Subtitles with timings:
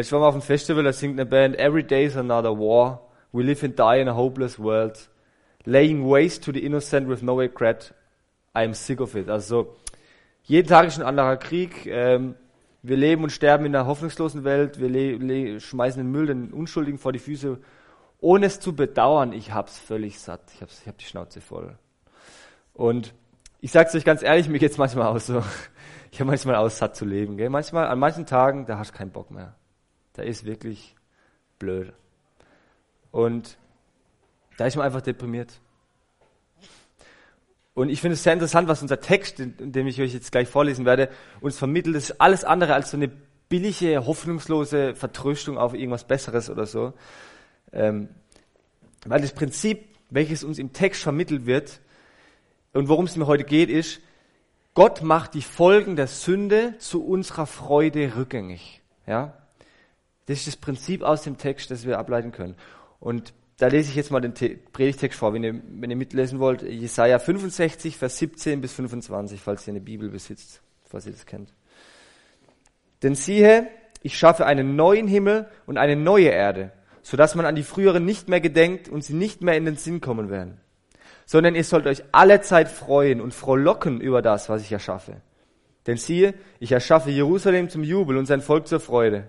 [0.00, 3.06] Letztes Mal auf dem Festival, da singt eine Band, Every Day's Another War.
[3.32, 5.10] We live and die in a hopeless world.
[5.66, 7.92] Laying waste to the innocent with no regret.
[8.54, 9.28] I'm sick of it.
[9.28, 9.76] Also,
[10.44, 11.84] jeden Tag ist ein anderer Krieg.
[11.84, 12.34] Ähm,
[12.80, 14.80] wir leben und sterben in einer hoffnungslosen Welt.
[14.80, 17.58] Wir schmeißen den Müll den Unschuldigen vor die Füße,
[18.20, 19.34] ohne es zu bedauern.
[19.34, 20.40] Ich hab's völlig satt.
[20.54, 21.76] Ich, hab's, ich hab die Schnauze voll.
[22.72, 23.12] Und
[23.60, 25.42] ich sag's euch ganz ehrlich, mir geht's manchmal aus so.
[26.10, 27.36] Ich habe manchmal aus, satt zu leben.
[27.36, 27.50] Gell?
[27.50, 29.54] Manchmal, an manchen Tagen, da hast du keinen Bock mehr.
[30.20, 30.94] Da ist wirklich
[31.58, 31.94] blöd.
[33.10, 33.56] Und
[34.58, 35.50] da ist man einfach deprimiert.
[37.72, 40.46] Und ich finde es sehr interessant, was unser Text, in dem ich euch jetzt gleich
[40.46, 41.08] vorlesen werde,
[41.40, 41.96] uns vermittelt.
[41.96, 43.10] Das ist alles andere als so eine
[43.48, 46.92] billige, hoffnungslose Vertröstung auf irgendwas Besseres oder so.
[47.72, 48.10] Ähm,
[49.06, 51.80] weil das Prinzip, welches uns im Text vermittelt wird
[52.74, 54.02] und worum es mir heute geht, ist,
[54.74, 58.82] Gott macht die Folgen der Sünde zu unserer Freude rückgängig.
[59.06, 59.39] Ja?
[60.30, 62.54] Das ist das Prinzip aus dem Text, das wir ableiten können.
[63.00, 66.62] Und da lese ich jetzt mal den Predigtext vor, wenn ihr, wenn ihr mitlesen wollt.
[66.62, 71.52] Jesaja 65, Vers 17 bis 25, falls ihr eine Bibel besitzt, falls ihr das kennt.
[73.02, 73.66] Denn siehe,
[74.02, 76.70] ich schaffe einen neuen Himmel und eine neue Erde,
[77.02, 79.78] so dass man an die früheren nicht mehr gedenkt und sie nicht mehr in den
[79.78, 80.60] Sinn kommen werden.
[81.26, 85.22] Sondern ihr sollt euch alle Zeit freuen und frohlocken über das, was ich erschaffe.
[85.88, 89.28] Denn siehe, ich erschaffe Jerusalem zum Jubel und sein Volk zur Freude.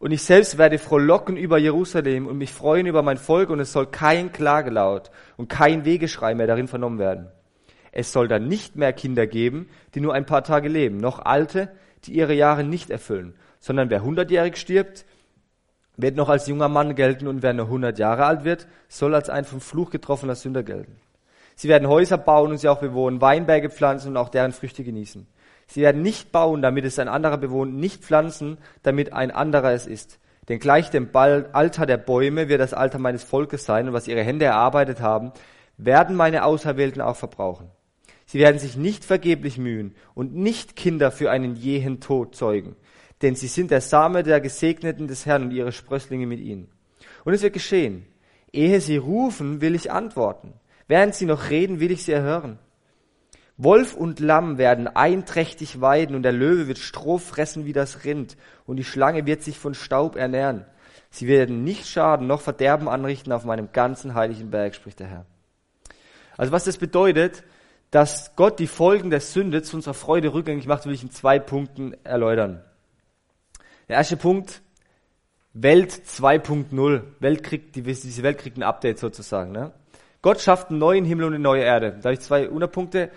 [0.00, 3.70] Und ich selbst werde frohlocken über Jerusalem und mich freuen über mein Volk und es
[3.70, 7.28] soll kein Klagelaut und kein Wegeschrei mehr darin vernommen werden.
[7.92, 11.68] Es soll dann nicht mehr Kinder geben, die nur ein paar Tage leben, noch Alte,
[12.04, 15.04] die ihre Jahre nicht erfüllen, sondern wer hundertjährig stirbt,
[15.98, 19.28] wird noch als junger Mann gelten und wer nur hundert Jahre alt wird, soll als
[19.28, 20.96] ein vom Fluch getroffener Sünder gelten.
[21.56, 25.26] Sie werden Häuser bauen und sie auch bewohnen, Weinberge pflanzen und auch deren Früchte genießen.
[25.70, 29.86] Sie werden nicht bauen, damit es ein anderer bewohnt, nicht pflanzen, damit ein anderer es
[29.86, 30.18] ist.
[30.48, 34.24] Denn gleich dem Alter der Bäume wird das Alter meines Volkes sein und was ihre
[34.24, 35.30] Hände erarbeitet haben,
[35.76, 37.70] werden meine Auserwählten auch verbrauchen.
[38.26, 42.74] Sie werden sich nicht vergeblich mühen und nicht Kinder für einen jähen Tod zeugen,
[43.22, 46.68] denn sie sind der Same der Gesegneten des Herrn und ihre Sprösslinge mit ihnen.
[47.24, 48.06] Und es wird geschehen,
[48.52, 50.54] ehe sie rufen, will ich antworten,
[50.88, 52.58] während sie noch reden, will ich sie erhören.
[53.62, 58.38] Wolf und Lamm werden einträchtig weiden und der Löwe wird Stroh fressen wie das Rind
[58.64, 60.64] und die Schlange wird sich von Staub ernähren.
[61.10, 65.26] Sie werden nicht schaden noch Verderben anrichten auf meinem ganzen heiligen Berg, spricht der Herr.
[66.38, 67.44] Also was das bedeutet,
[67.90, 71.38] dass Gott die Folgen der Sünde zu unserer Freude rückgängig macht, will ich in zwei
[71.38, 72.64] Punkten erläutern.
[73.88, 74.62] Der erste Punkt,
[75.52, 77.02] Welt 2.0.
[77.18, 79.52] Welt kriegt, diese Welt kriegt ein Update sozusagen.
[79.52, 79.72] Ne?
[80.22, 81.90] Gott schafft einen neuen Himmel und eine neue Erde.
[82.00, 83.10] Da habe ich zwei Unterpunkte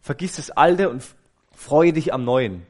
[0.00, 1.02] vergiss das Alte und
[1.52, 2.66] freue dich am Neuen.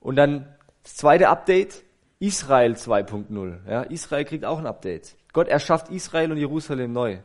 [0.00, 0.46] Und dann
[0.82, 1.84] das zweite Update,
[2.18, 3.68] Israel 2.0.
[3.68, 5.16] Ja, Israel kriegt auch ein Update.
[5.32, 7.18] Gott erschafft Israel und Jerusalem neu.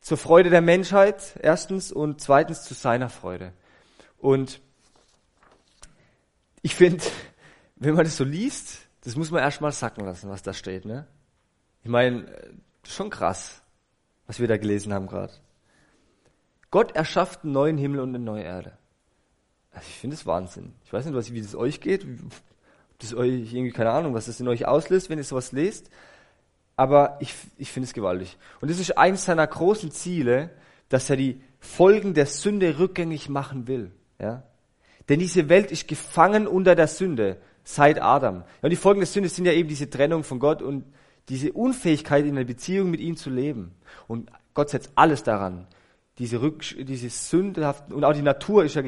[0.00, 3.52] Zur Freude der Menschheit, erstens, und zweitens zu seiner Freude.
[4.18, 4.60] Und
[6.62, 7.04] ich finde,
[7.76, 10.84] wenn man das so liest, das muss man erstmal sacken lassen, was da steht.
[10.84, 11.06] Ne?
[11.82, 12.26] Ich meine,
[12.86, 13.62] schon krass,
[14.26, 15.32] was wir da gelesen haben gerade.
[16.70, 18.72] Gott erschafft einen neuen Himmel und eine neue Erde.
[19.72, 20.74] Also ich finde es Wahnsinn.
[20.84, 22.06] Ich weiß nicht, was, wie das euch geht,
[22.98, 25.90] das euch irgendwie, keine Ahnung, was das in euch auslöst, wenn ihr sowas lest.
[26.76, 28.38] Aber ich, ich finde es gewaltig.
[28.60, 30.50] Und das ist eines seiner großen Ziele,
[30.88, 33.92] dass er die Folgen der Sünde rückgängig machen will.
[34.18, 34.44] Ja?
[35.08, 38.36] Denn diese Welt ist gefangen unter der Sünde seit Adam.
[38.36, 40.84] Ja, und die Folgen der Sünde sind ja eben diese Trennung von Gott und
[41.28, 43.74] diese Unfähigkeit in einer Beziehung mit ihm zu leben.
[44.08, 45.66] Und Gott setzt alles daran,
[46.20, 48.82] diese, Rück, diese sündhaften, und auch die Natur ist ja,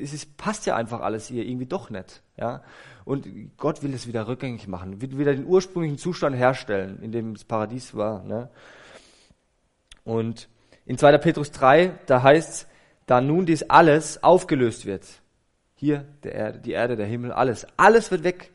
[0.00, 2.62] es passt ja einfach alles hier irgendwie doch nicht, ja.
[3.04, 7.34] Und Gott will es wieder rückgängig machen, will wieder den ursprünglichen Zustand herstellen, in dem
[7.34, 8.48] das Paradies war, ne.
[10.04, 10.48] Und
[10.86, 11.18] in 2.
[11.18, 12.66] Petrus 3, da heißt es,
[13.06, 15.04] da nun dies alles aufgelöst wird,
[15.74, 18.52] hier der Erde, die Erde, der Himmel, alles, alles wird weg,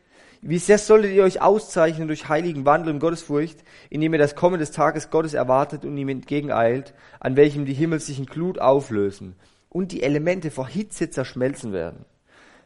[0.48, 4.62] wie sehr solltet ihr euch auszeichnen durch heiligen Wandel und Gottesfurcht, indem ihr das Kommen
[4.62, 9.36] des Tages Gottes erwartet und ihm entgegeneilt, an welchem die Himmel sich in Glut auflösen
[9.68, 12.06] und die Elemente vor Hitze zerschmelzen werden.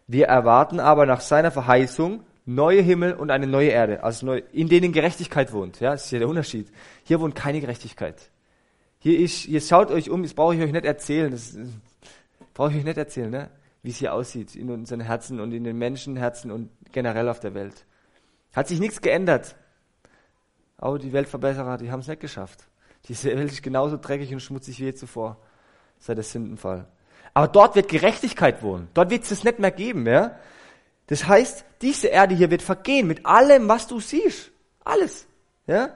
[0.06, 4.70] Wir erwarten aber nach seiner Verheißung neue Himmel und eine neue Erde, also neu, in
[4.70, 5.80] denen Gerechtigkeit wohnt.
[5.80, 6.68] Ja, das ist ja der Unterschied.
[7.04, 8.30] Hier wohnt keine Gerechtigkeit.
[9.00, 11.68] Hier ist, hier schaut euch um, das brauche ich euch nicht erzählen, das, das
[12.54, 13.50] brauche ich euch nicht erzählen, ne?
[13.84, 17.86] Wie hier aussieht in unseren Herzen und in den Menschenherzen und generell auf der Welt.
[18.54, 19.56] Hat sich nichts geändert.
[20.78, 22.68] Aber die Weltverbesserer, die haben es nicht geschafft.
[23.08, 25.38] Diese Welt ist genauso dreckig und schmutzig wie je zuvor,
[26.00, 26.88] seit der Sündenfall.
[27.34, 28.90] Aber dort wird Gerechtigkeit wohnen.
[28.94, 30.36] Dort wird es es nicht mehr geben, ja?
[31.08, 34.52] Das heißt, diese Erde hier wird vergehen mit allem, was du siehst.
[34.84, 35.28] Alles.
[35.68, 35.96] Ja?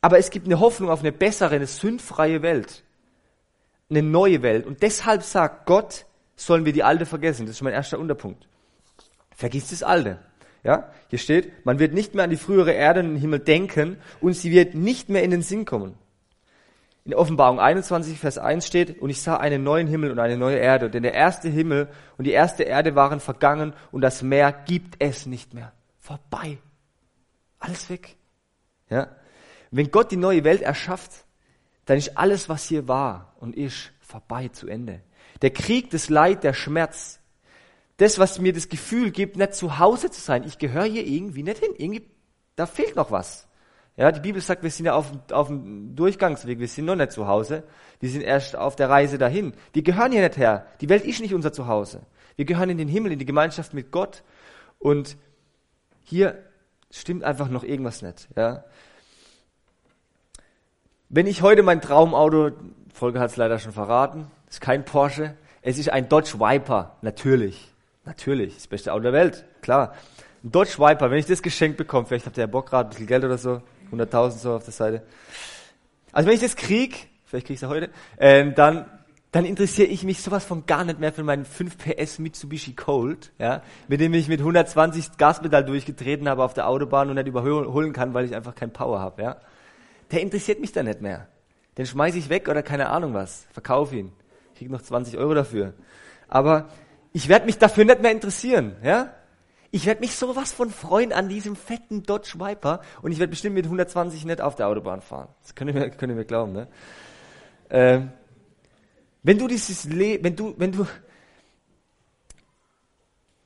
[0.00, 2.82] Aber es gibt eine Hoffnung auf eine bessere, eine sündfreie Welt.
[3.90, 4.66] Eine neue Welt.
[4.66, 6.06] Und deshalb sagt Gott,
[6.40, 7.46] sollen wir die alte vergessen.
[7.46, 8.48] Das ist mein erster Unterpunkt.
[9.34, 10.18] Vergiss das alte.
[10.62, 10.90] Ja?
[11.08, 14.34] Hier steht, man wird nicht mehr an die frühere Erde und den Himmel denken und
[14.34, 15.94] sie wird nicht mehr in den Sinn kommen.
[17.04, 20.58] In Offenbarung 21, Vers 1 steht, und ich sah einen neuen Himmel und eine neue
[20.58, 21.88] Erde, denn der erste Himmel
[22.18, 25.72] und die erste Erde waren vergangen und das Meer gibt es nicht mehr.
[25.98, 26.58] Vorbei.
[27.58, 28.16] Alles weg.
[28.90, 29.08] Ja?
[29.70, 31.24] Wenn Gott die neue Welt erschafft,
[31.86, 35.00] dann ist alles, was hier war und ist, vorbei zu Ende.
[35.42, 37.20] Der Krieg, das Leid, der Schmerz,
[37.96, 40.44] das, was mir das Gefühl gibt, nicht zu Hause zu sein.
[40.44, 41.74] Ich gehöre hier irgendwie nicht hin.
[41.76, 42.06] Irgendwie,
[42.56, 43.46] da fehlt noch was.
[43.96, 47.12] Ja, die Bibel sagt, wir sind ja auf, auf dem Durchgangsweg, wir sind noch nicht
[47.12, 47.64] zu Hause.
[47.98, 49.52] Wir sind erst auf der Reise dahin.
[49.74, 50.66] Wir gehören hier nicht her.
[50.80, 52.00] Die Welt ist nicht unser Zuhause.
[52.36, 54.22] Wir gehören in den Himmel, in die Gemeinschaft mit Gott.
[54.78, 55.18] Und
[56.02, 56.42] hier
[56.90, 58.28] stimmt einfach noch irgendwas nicht.
[58.36, 58.64] Ja.
[61.10, 62.52] Wenn ich heute mein Traumauto,
[62.94, 67.72] Folge hat es leider schon verraten, ist kein Porsche, es ist ein Dodge Viper, natürlich.
[68.04, 69.94] Natürlich, das beste Auto der Welt, klar.
[70.42, 72.90] Ein Dodge Viper, wenn ich das geschenkt bekomme, vielleicht habt ihr ja Bock gerade, ein
[72.90, 73.62] bisschen Geld oder so,
[73.92, 75.02] 100.000 so auf der Seite.
[76.12, 78.86] Also wenn ich das krieg, vielleicht krieg ich es ja heute, äh, dann,
[79.30, 83.32] dann interessiere ich mich sowas von gar nicht mehr für meinen 5 PS Mitsubishi Colt,
[83.38, 87.92] ja, mit dem ich mit 120 Gaspedal durchgetreten habe auf der Autobahn und nicht überholen
[87.92, 89.36] kann, weil ich einfach kein Power habe, ja.
[90.10, 91.28] Der interessiert mich dann nicht mehr.
[91.78, 94.12] Den schmeiße ich weg oder keine Ahnung was, verkaufe ihn,
[94.60, 95.72] krieg noch 20 Euro dafür.
[96.28, 96.68] Aber
[97.12, 99.14] ich werde mich dafür nicht mehr interessieren, ja?
[99.72, 103.54] Ich werde mich sowas von freuen an diesem fetten Dodge Viper und ich werde bestimmt
[103.54, 105.28] mit 120 nicht auf der Autobahn fahren.
[105.42, 106.68] Das könnt ihr mir, könnt ihr mir glauben, ne?
[107.70, 108.10] Ähm,
[109.22, 110.86] wenn du dieses Le wenn du, wenn du,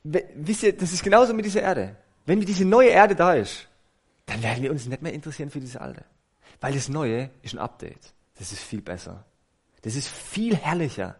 [0.03, 1.95] wisst ihr, das ist genauso mit dieser Erde.
[2.25, 3.67] Wenn diese neue Erde da ist,
[4.25, 6.03] dann werden wir uns nicht mehr interessieren für diese alte.
[6.59, 8.13] Weil das Neue ist ein Update.
[8.39, 9.23] Das ist viel besser.
[9.85, 11.15] Das ist viel herrlicher.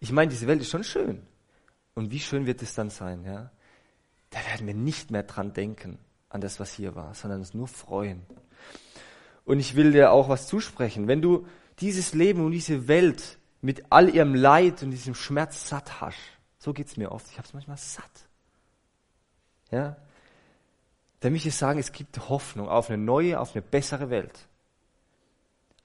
[0.00, 1.20] Ich meine, diese Welt ist schon schön.
[1.94, 3.50] Und wie schön wird es dann sein, ja?
[4.30, 5.98] Da werden wir nicht mehr dran denken,
[6.30, 8.22] an das, was hier war, sondern uns nur freuen.
[9.44, 11.08] Und ich will dir auch was zusprechen.
[11.08, 11.46] Wenn du
[11.80, 16.16] dieses Leben und diese Welt mit all ihrem Leid und diesem Schmerz satt hast,
[16.58, 18.28] so geht's mir oft, ich habe es manchmal satt.
[19.70, 19.98] Ja?
[21.20, 24.48] Dann möchte ich sagen, es gibt Hoffnung auf eine neue, auf eine bessere Welt.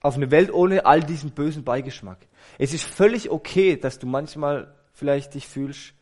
[0.06, 2.28] Auf eine Welt ohne all diesen bösen Beigeschmack.
[2.58, 5.94] Es ist völlig okay, dass du manchmal vielleicht dich fühlst,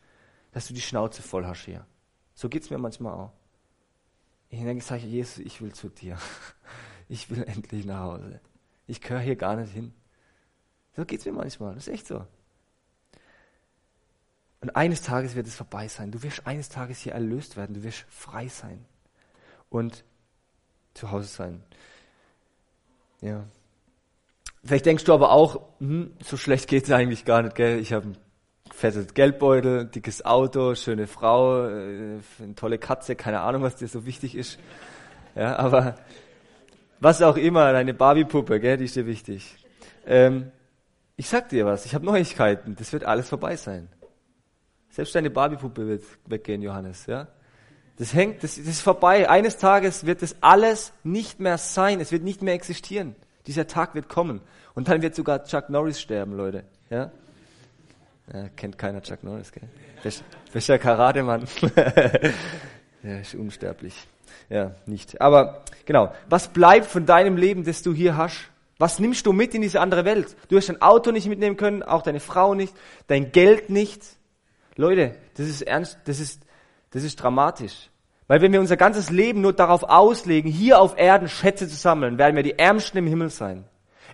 [0.51, 1.87] dass du die Schnauze voll hast hier.
[2.35, 3.31] So geht's mir manchmal auch.
[4.49, 6.19] Ich denke, ich sage, Jesus, ich will zu dir.
[7.07, 8.39] Ich will endlich nach Hause.
[8.85, 9.91] Ich gehöre hier gar nicht hin.
[10.95, 11.73] So geht's mir manchmal.
[11.73, 12.27] Das ist echt so.
[14.61, 16.11] Und eines Tages wird es vorbei sein.
[16.11, 17.73] Du wirst eines Tages hier erlöst werden.
[17.73, 18.85] Du wirst frei sein.
[19.69, 20.03] Und
[20.93, 21.63] zu Hause sein.
[23.21, 23.45] Ja.
[24.65, 27.79] Vielleicht denkst du aber auch, hm, so schlecht geht's eigentlich gar nicht, gell?
[27.79, 28.13] Ich habe
[28.73, 34.07] fettes Geldbeutel, dickes Auto, schöne Frau, äh, eine tolle Katze, keine Ahnung, was dir so
[34.07, 34.57] wichtig ist.
[35.35, 35.95] Ja, aber
[36.99, 39.55] was auch immer, deine Barbie-Puppe, gell, die ist dir wichtig.
[40.07, 40.51] Ähm,
[41.15, 43.87] ich sag dir was, ich habe Neuigkeiten, das wird alles vorbei sein.
[44.89, 47.27] Selbst deine Barbie-Puppe wird weggehen, Johannes, ja.
[47.97, 49.29] Das hängt, das, das ist vorbei.
[49.29, 53.15] Eines Tages wird das alles nicht mehr sein, es wird nicht mehr existieren.
[53.47, 54.41] Dieser Tag wird kommen.
[54.73, 57.11] Und dann wird sogar Chuck Norris sterben, Leute, ja.
[58.33, 59.69] Ja, kennt keiner Chuck Norris, gell?
[60.51, 61.45] Welcher Karatemann?
[63.03, 63.95] der ist unsterblich.
[64.49, 65.21] Ja, nicht.
[65.21, 68.49] Aber genau, was bleibt von deinem Leben, das du hier hast?
[68.77, 70.35] Was nimmst du mit in diese andere Welt?
[70.49, 72.73] Du hast dein Auto nicht mitnehmen können, auch deine Frau nicht,
[73.07, 74.01] dein Geld nicht.
[74.75, 76.41] Leute, das ist ernst, das ist,
[76.91, 77.89] das ist dramatisch.
[78.27, 82.17] Weil wenn wir unser ganzes Leben nur darauf auslegen, hier auf Erden Schätze zu sammeln,
[82.17, 83.65] werden wir die Ärmsten im Himmel sein.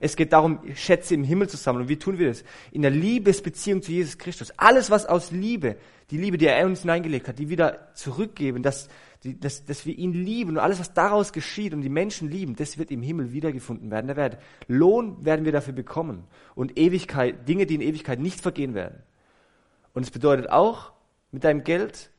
[0.04, 1.84] Es geht darum, Schätze im Himmel zu sammeln.
[1.84, 2.44] Und wie tun wir das?
[2.72, 4.52] In der Liebesbeziehung zu Jesus Christus.
[4.58, 5.78] Alles, was aus Liebe,
[6.10, 8.90] die Liebe, die er uns hineingelegt hat, die wieder zurückgeben, dass,
[9.24, 12.56] die, dass, dass wir ihn lieben und alles, was daraus geschieht und die Menschen lieben,
[12.56, 14.08] das wird im Himmel wiedergefunden werden.
[14.08, 14.38] Der wird,
[14.68, 16.24] Lohn werden wir dafür bekommen.
[16.56, 19.04] Und Ewigkeit, Dinge, die in Ewigkeit nicht vergehen werden.
[19.94, 20.94] Und es bedeutet auch,
[21.32, 22.11] mit deinem Geld,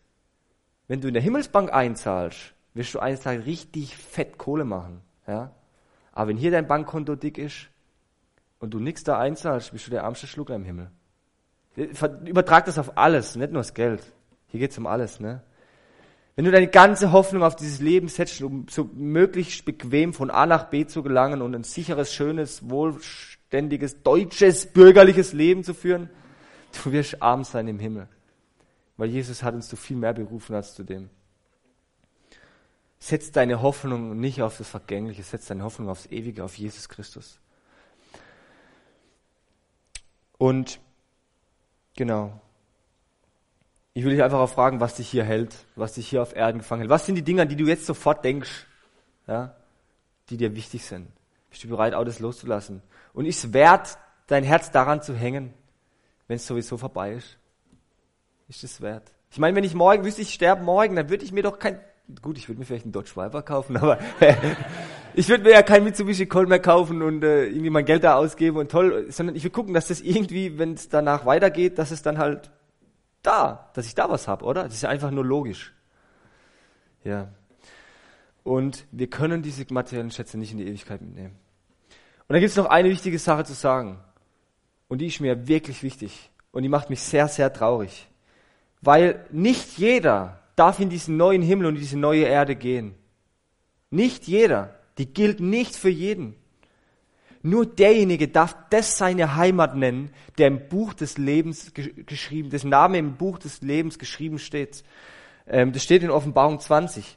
[0.88, 5.00] wenn du in der Himmelsbank einzahlst, wirst du eines Tages richtig fett Kohle machen.
[5.26, 5.52] Ja?
[6.12, 7.68] Aber wenn hier dein Bankkonto dick ist,
[8.62, 10.88] und du nichts da einzahlst, bist du der ärmste Schlucker im Himmel.
[12.24, 14.00] Übertrag das auf alles, nicht nur das Geld.
[14.46, 15.42] Hier geht's um alles, ne?
[16.36, 20.46] Wenn du deine ganze Hoffnung auf dieses Leben setzt, um so möglichst bequem von A
[20.46, 26.08] nach B zu gelangen und ein sicheres, schönes, wohlständiges, deutsches, bürgerliches Leben zu führen,
[26.84, 28.06] du wirst arm sein im Himmel.
[28.96, 31.10] Weil Jesus hat uns zu viel mehr berufen als zu dem.
[32.98, 37.40] Setz deine Hoffnung nicht auf das Vergängliche, setz deine Hoffnung aufs Ewige, auf Jesus Christus.
[40.38, 40.80] Und
[41.96, 42.40] genau.
[43.94, 46.58] Ich will dich einfach auch fragen, was dich hier hält, was dich hier auf Erden
[46.58, 46.90] gefangen hält.
[46.90, 48.66] Was sind die Dinge, an die du jetzt sofort denkst,
[49.26, 49.54] ja,
[50.30, 51.08] die dir wichtig sind?
[51.50, 52.82] Bist du bereit, auch das loszulassen?
[53.12, 55.52] Und ist es wert, dein Herz daran zu hängen,
[56.26, 57.36] wenn es sowieso vorbei ist?
[58.52, 59.10] Ist es wert?
[59.30, 61.80] Ich meine, wenn ich morgen wüsste, ich sterbe morgen, dann würde ich mir doch kein,
[62.20, 63.98] gut, ich würde mir vielleicht einen Dodge Viper kaufen, aber
[65.14, 68.16] ich würde mir ja kein Mitsubishi Colt mehr kaufen und äh, irgendwie mein Geld da
[68.16, 71.92] ausgeben und toll, sondern ich würde gucken, dass das irgendwie, wenn es danach weitergeht, dass
[71.92, 72.50] es dann halt
[73.22, 74.64] da, dass ich da was habe, oder?
[74.64, 75.72] Das ist ja einfach nur logisch.
[77.04, 77.28] Ja.
[78.42, 81.38] Und wir können diese materiellen Schätze nicht in die Ewigkeit mitnehmen.
[82.28, 83.98] Und da gibt es noch eine wichtige Sache zu sagen.
[84.88, 86.30] Und die ist mir wirklich wichtig.
[86.50, 88.08] Und die macht mich sehr, sehr traurig.
[88.82, 92.94] Weil nicht jeder darf in diesen neuen Himmel und diese neue Erde gehen.
[93.90, 94.74] Nicht jeder.
[94.98, 96.34] Die gilt nicht für jeden.
[97.42, 102.98] Nur derjenige darf das seine Heimat nennen, der im Buch des Lebens geschrieben, dessen Name
[102.98, 104.84] im Buch des Lebens geschrieben steht.
[105.46, 107.16] Ähm, das steht in Offenbarung 20.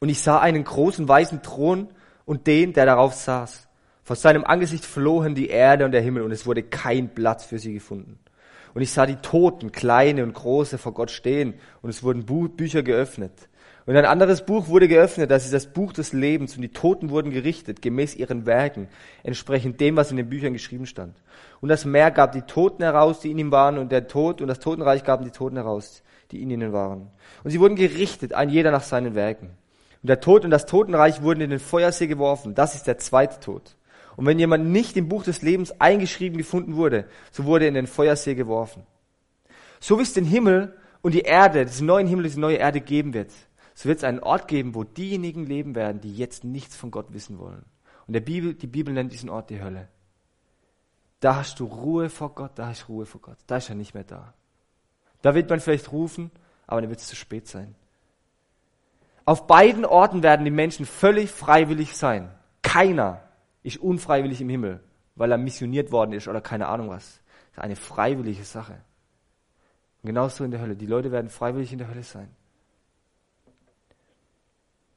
[0.00, 1.88] Und ich sah einen großen weißen Thron
[2.24, 3.68] und den, der darauf saß.
[4.02, 7.58] Vor seinem Angesicht flohen die Erde und der Himmel und es wurde kein Platz für
[7.58, 8.18] sie gefunden.
[8.74, 12.82] Und ich sah die Toten, kleine und große, vor Gott stehen und es wurden Bücher
[12.82, 13.48] geöffnet.
[13.86, 17.10] Und ein anderes Buch wurde geöffnet, das ist das Buch des Lebens und die Toten
[17.10, 18.88] wurden gerichtet, gemäß ihren Werken,
[19.24, 21.16] entsprechend dem, was in den Büchern geschrieben stand.
[21.60, 24.48] Und das Meer gab die Toten heraus, die in ihm waren und der Tod und
[24.48, 27.08] das Totenreich gaben die Toten heraus, die in ihnen waren.
[27.42, 29.50] Und sie wurden gerichtet, ein jeder nach seinen Werken.
[30.02, 32.54] Und der Tod und das Totenreich wurden in den Feuersee geworfen.
[32.54, 33.74] Das ist der zweite Tod.
[34.20, 37.74] Und wenn jemand nicht im Buch des Lebens eingeschrieben gefunden wurde, so wurde er in
[37.74, 38.82] den Feuersee geworfen.
[39.80, 43.14] So wie es den Himmel und die Erde, diesen neuen Himmel, diese neue Erde geben
[43.14, 43.32] wird,
[43.74, 47.14] so wird es einen Ort geben, wo diejenigen leben werden, die jetzt nichts von Gott
[47.14, 47.64] wissen wollen.
[48.06, 49.88] Und der Bibel, die Bibel nennt diesen Ort die Hölle.
[51.20, 53.38] Da hast du Ruhe vor Gott, da hast du Ruhe vor Gott.
[53.46, 54.34] Da ist er nicht mehr da.
[55.22, 56.30] Da wird man vielleicht rufen,
[56.66, 57.74] aber dann wird es zu spät sein.
[59.24, 62.30] Auf beiden Orten werden die Menschen völlig freiwillig sein.
[62.60, 63.22] Keiner
[63.62, 64.80] ist unfreiwillig im Himmel,
[65.14, 67.20] weil er missioniert worden ist oder keine Ahnung was.
[67.50, 68.80] Das ist eine freiwillige Sache.
[70.02, 70.76] Und genauso in der Hölle.
[70.76, 72.30] Die Leute werden freiwillig in der Hölle sein.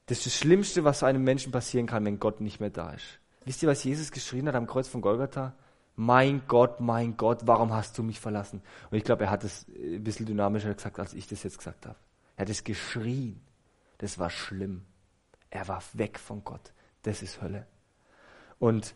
[0.06, 3.20] Das ist das Schlimmste, was einem Menschen passieren kann, wenn Gott nicht mehr da ist.
[3.46, 5.54] Wisst ihr, was Jesus geschrien hat am Kreuz von Golgatha?
[5.96, 8.62] Mein Gott, mein Gott, warum hast du mich verlassen?
[8.90, 11.86] Und ich glaube, er hat es ein bisschen dynamischer gesagt, als ich das jetzt gesagt
[11.86, 11.98] habe.
[12.36, 13.42] Er hat es geschrien.
[14.00, 14.84] Das war schlimm.
[15.50, 16.74] Er war weg von Gott.
[17.04, 17.68] Das ist Hölle.
[18.64, 18.96] Und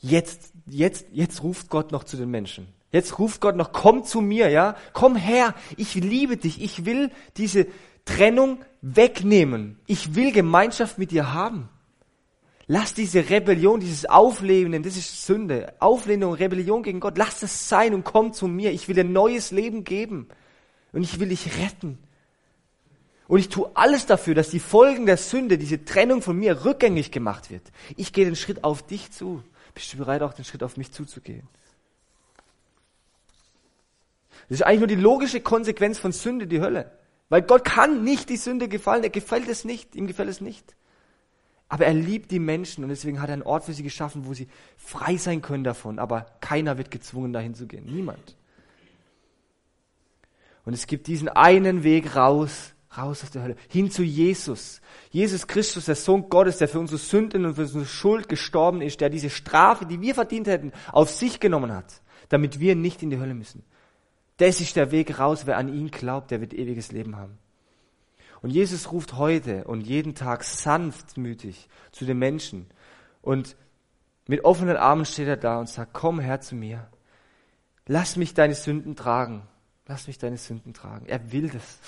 [0.00, 2.68] jetzt, jetzt, jetzt ruft Gott noch zu den Menschen.
[2.90, 4.76] Jetzt ruft Gott noch, komm zu mir, ja?
[4.92, 5.54] Komm her.
[5.78, 6.60] Ich liebe dich.
[6.60, 7.68] Ich will diese
[8.04, 9.78] Trennung wegnehmen.
[9.86, 11.70] Ich will Gemeinschaft mit dir haben.
[12.66, 15.72] Lass diese Rebellion, dieses Auflehnen, das ist Sünde.
[15.78, 18.72] Auflehnung und Rebellion gegen Gott, lass das sein und komm zu mir.
[18.72, 20.28] Ich will dir neues Leben geben.
[20.92, 21.96] Und ich will dich retten.
[23.32, 27.10] Und ich tue alles dafür, dass die Folgen der Sünde, diese Trennung von mir, rückgängig
[27.10, 27.62] gemacht wird.
[27.96, 29.42] Ich gehe den Schritt auf dich zu.
[29.72, 31.48] Bist du bereit, auch den Schritt auf mich zuzugehen?
[34.50, 36.92] Das ist eigentlich nur die logische Konsequenz von Sünde, die Hölle.
[37.30, 40.76] Weil Gott kann nicht die Sünde gefallen, er gefällt es nicht, ihm gefällt es nicht.
[41.70, 44.34] Aber er liebt die Menschen und deswegen hat er einen Ort für sie geschaffen, wo
[44.34, 44.46] sie
[44.76, 45.98] frei sein können davon.
[45.98, 47.86] Aber keiner wird gezwungen, dahin zu gehen.
[47.86, 48.36] Niemand.
[50.66, 54.80] Und es gibt diesen einen Weg raus, raus aus der Hölle, hin zu Jesus.
[55.10, 59.00] Jesus Christus, der Sohn Gottes, der für unsere Sünden und für unsere Schuld gestorben ist,
[59.00, 63.10] der diese Strafe, die wir verdient hätten, auf sich genommen hat, damit wir nicht in
[63.10, 63.64] die Hölle müssen.
[64.36, 65.46] Das ist der Weg raus.
[65.46, 67.38] Wer an ihn glaubt, der wird ewiges Leben haben.
[68.40, 72.66] Und Jesus ruft heute und jeden Tag sanftmütig zu den Menschen.
[73.20, 73.56] Und
[74.26, 76.88] mit offenen Armen steht er da und sagt, komm her zu mir.
[77.86, 79.42] Lass mich deine Sünden tragen.
[79.86, 81.06] Lass mich deine Sünden tragen.
[81.06, 81.78] Er will das.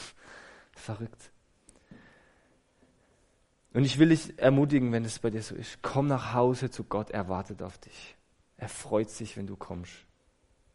[0.85, 1.31] Verrückt.
[3.73, 5.79] Und ich will dich ermutigen, wenn es bei dir so ist.
[5.81, 7.11] Komm nach Hause zu Gott.
[7.11, 8.17] Er wartet auf dich.
[8.59, 9.95] Er freut sich, wenn du kommst.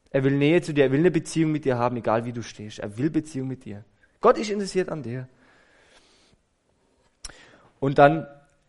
[0.10, 0.86] Er will Nähe zu dir.
[0.86, 2.80] Er will eine Beziehung mit dir haben, egal wie du stehst.
[2.80, 3.86] Er will Beziehung mit dir.
[4.20, 5.30] Gott ist interessiert an dir.
[7.80, 8.26] Und dann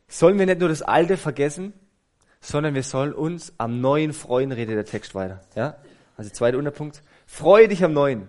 [0.08, 1.72] sollen wir nicht nur das Alte vergessen,
[2.42, 5.40] sondern wir sollen uns am Neuen freuen, redet der Text weiter.
[5.54, 5.78] Ja?
[6.18, 7.02] Also zweiter Unterpunkt.
[7.24, 8.28] Freue dich am Neuen.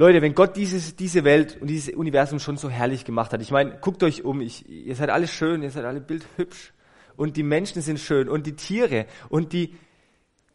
[0.00, 3.50] Leute, wenn Gott dieses, diese Welt und dieses Universum schon so herrlich gemacht hat, ich
[3.50, 6.72] meine, guckt euch um, ich, ihr seid alle schön, ihr seid alle bildhübsch
[7.18, 9.76] und die Menschen sind schön und die Tiere und die,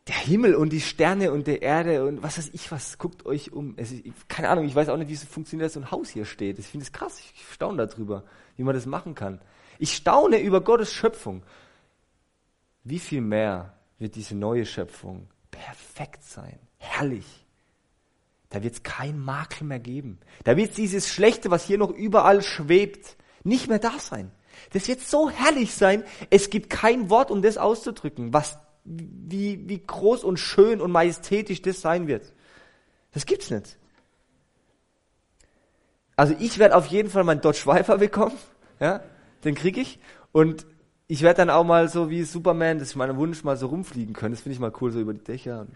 [0.08, 3.54] der Himmel und die Sterne und der Erde und was weiß ich was, guckt euch
[3.54, 3.78] um.
[3.78, 3.94] Ist,
[4.28, 6.58] keine Ahnung, ich weiß auch nicht, wie es funktioniert, dass so ein Haus hier steht.
[6.58, 8.24] Ich finde es krass, ich staune darüber,
[8.58, 9.40] wie man das machen kann.
[9.78, 11.44] Ich staune über Gottes Schöpfung.
[12.84, 17.45] Wie viel mehr wird diese neue Schöpfung perfekt sein, herrlich.
[18.56, 20.18] Da wird es kein Makel mehr geben.
[20.46, 24.32] Da wird dieses Schlechte, was hier noch überall schwebt, nicht mehr da sein.
[24.72, 29.86] Das wird so herrlich sein, es gibt kein Wort, um das auszudrücken, was wie, wie
[29.86, 32.32] groß und schön und majestätisch das sein wird.
[33.12, 33.78] Das gibt's nicht.
[36.16, 38.38] Also ich werde auf jeden Fall meinen Dodge Viper bekommen,
[38.80, 39.04] ja,
[39.44, 40.00] den krieg ich
[40.32, 40.66] und
[41.08, 44.14] ich werde dann auch mal so wie Superman, das ist mein Wunsch, mal so rumfliegen
[44.14, 44.34] können.
[44.34, 45.72] Das finde ich mal cool, so über die Dächer und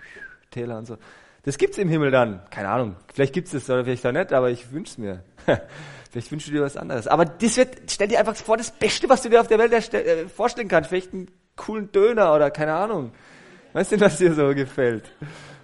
[0.50, 0.95] Täler und so.
[1.43, 2.41] Das gibt's im Himmel dann.
[2.50, 2.96] Keine Ahnung.
[3.13, 5.24] Vielleicht gibt's es oder vielleicht auch nicht, aber ich wünsch's mir.
[6.12, 7.08] vielleicht wünschst du dir was anderes.
[7.08, 9.74] Aber das wird, stell dir einfach vor, das Beste, was du dir auf der Welt
[9.93, 10.89] äh, vorstellen kannst.
[10.89, 13.12] Vielleicht einen coolen Döner oder keine Ahnung.
[13.74, 15.12] Weißt du, was dir so gefällt?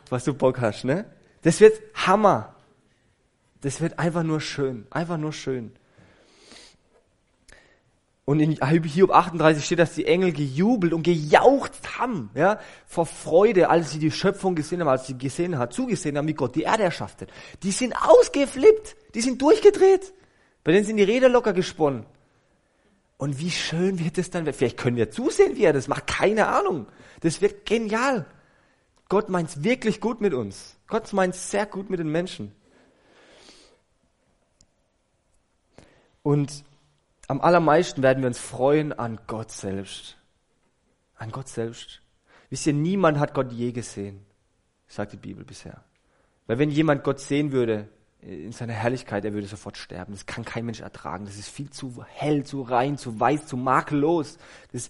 [0.10, 1.05] Was du Bock hast, ne?
[1.41, 2.55] Das wird Hammer.
[3.62, 4.86] Das wird einfach nur schön.
[4.91, 5.74] Einfach nur schön.
[8.25, 13.70] Und in Hiob 38 steht, dass die Engel gejubelt und gejaucht haben, ja, vor Freude,
[13.70, 16.63] als sie die Schöpfung gesehen haben, als sie gesehen haben, zugesehen haben, wie Gott die
[16.63, 17.27] Erde erschafft
[17.62, 20.12] Die sind ausgeflippt, die sind durchgedreht.
[20.63, 22.08] Bei denen sind die Räder locker gesponnen.
[23.17, 26.48] Und wie schön wird es dann, vielleicht können wir zusehen, wie er das macht, keine
[26.48, 26.88] Ahnung.
[27.22, 28.25] Das wird genial.
[29.08, 30.77] Gott meint's wirklich gut mit uns.
[30.88, 32.51] Gott meint's sehr gut mit den Menschen.
[36.24, 36.63] Und
[37.27, 40.17] am allermeisten werden wir uns freuen an Gott selbst.
[41.15, 42.01] An Gott selbst.
[42.50, 44.25] Wisst ihr, niemand hat Gott je gesehen,
[44.88, 45.84] sagt die Bibel bisher.
[46.48, 47.89] Weil wenn jemand Gott sehen würde,
[48.22, 50.13] in seiner Herrlichkeit, er würde sofort sterben.
[50.13, 51.25] Das kann kein Mensch ertragen.
[51.25, 54.38] Das ist viel zu hell, zu rein, zu weiß, zu makellos.
[54.72, 54.89] Das,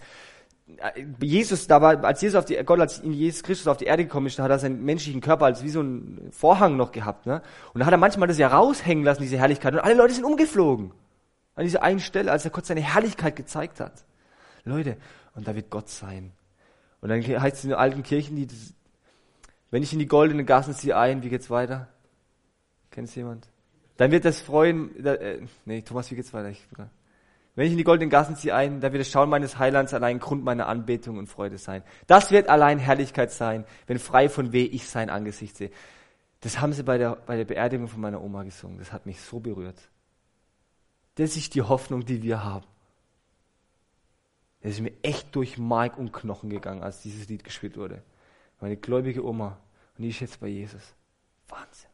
[0.68, 4.06] äh, Jesus, da war, als Jesus auf die, Gott, als Jesus Christus auf die Erde
[4.06, 7.26] gekommen ist, da hat er seinen menschlichen Körper als wie so ein Vorhang noch gehabt,
[7.26, 7.42] ne?
[7.74, 10.24] Und da hat er manchmal das ja raushängen lassen, diese Herrlichkeit, und alle Leute sind
[10.24, 10.92] umgeflogen.
[11.56, 14.06] An dieser einen Stelle, als er Gott seine Herrlichkeit gezeigt hat.
[14.66, 14.98] Leute,
[15.36, 16.32] und da wird Gott sein.
[17.02, 18.48] Und dann heißt es in den alten Kirchen, die,
[19.72, 21.88] wenn ich in die goldenen Gassen ziehe ein, wie geht's weiter?
[22.92, 23.48] Kennt es jemand?
[23.98, 26.50] Dann wird das Freuen, äh, nee, Thomas, wie geht's weiter?
[26.50, 26.68] Ich,
[27.56, 30.20] wenn ich in die goldenen Gassen ziehe ein, dann wird das Schauen meines Heilands allein
[30.20, 31.84] Grund meiner Anbetung und Freude sein.
[32.06, 35.72] Das wird allein Herrlichkeit sein, wenn frei von weh ich sein Angesicht sehe.
[36.42, 38.78] Das haben sie bei der, bei der Beerdigung von meiner Oma gesungen.
[38.78, 39.78] Das hat mich so berührt.
[41.16, 42.66] Das ist die Hoffnung, die wir haben.
[44.62, 48.04] Das ist mir echt durch Mark und Knochen gegangen, als dieses Lied gespielt wurde.
[48.60, 49.60] Meine gläubige Oma.
[49.98, 50.82] Und die ist jetzt bei Jesus.
[51.48, 51.90] Wahnsinn.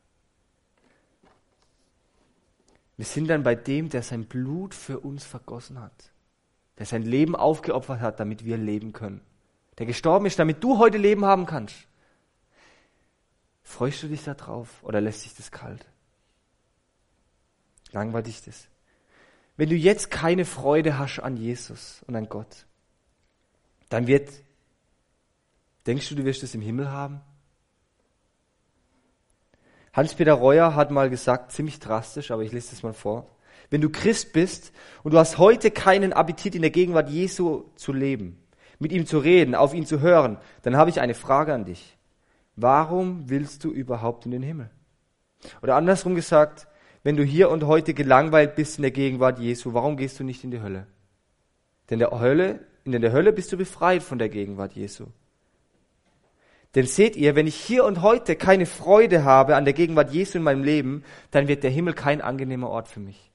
[2.98, 6.12] Wir sind dann bei dem, der sein Blut für uns vergossen hat.
[6.78, 9.22] Der sein Leben aufgeopfert hat, damit wir leben können.
[9.78, 11.76] Der gestorben ist, damit du heute Leben haben kannst.
[13.64, 15.86] Freust du dich da drauf oder lässt sich das kalt?
[17.92, 18.68] Langweilt dich das?
[19.58, 22.66] Wenn du jetzt keine Freude hast an Jesus und an Gott,
[23.90, 24.30] dann wird,
[25.86, 27.22] denkst du, du wirst es im Himmel haben?
[29.94, 33.28] Hans-Peter Reuer hat mal gesagt, ziemlich drastisch, aber ich lese das mal vor.
[33.70, 34.72] Wenn du Christ bist
[35.04, 38.42] und du hast heute keinen Appetit in der Gegenwart Jesu zu leben,
[38.80, 41.98] mit ihm zu reden, auf ihn zu hören, dann habe ich eine Frage an dich.
[42.56, 44.70] Warum willst du überhaupt in den Himmel?
[45.62, 46.68] Oder andersrum gesagt,
[47.04, 50.44] wenn du hier und heute gelangweilt bist in der Gegenwart Jesu, warum gehst du nicht
[50.44, 50.86] in die Hölle?
[51.90, 55.06] Denn der Hölle, in der Hölle bist du befreit von der Gegenwart Jesu.
[56.76, 60.38] Denn seht ihr, wenn ich hier und heute keine Freude habe an der Gegenwart Jesu
[60.38, 63.32] in meinem Leben, dann wird der Himmel kein angenehmer Ort für mich.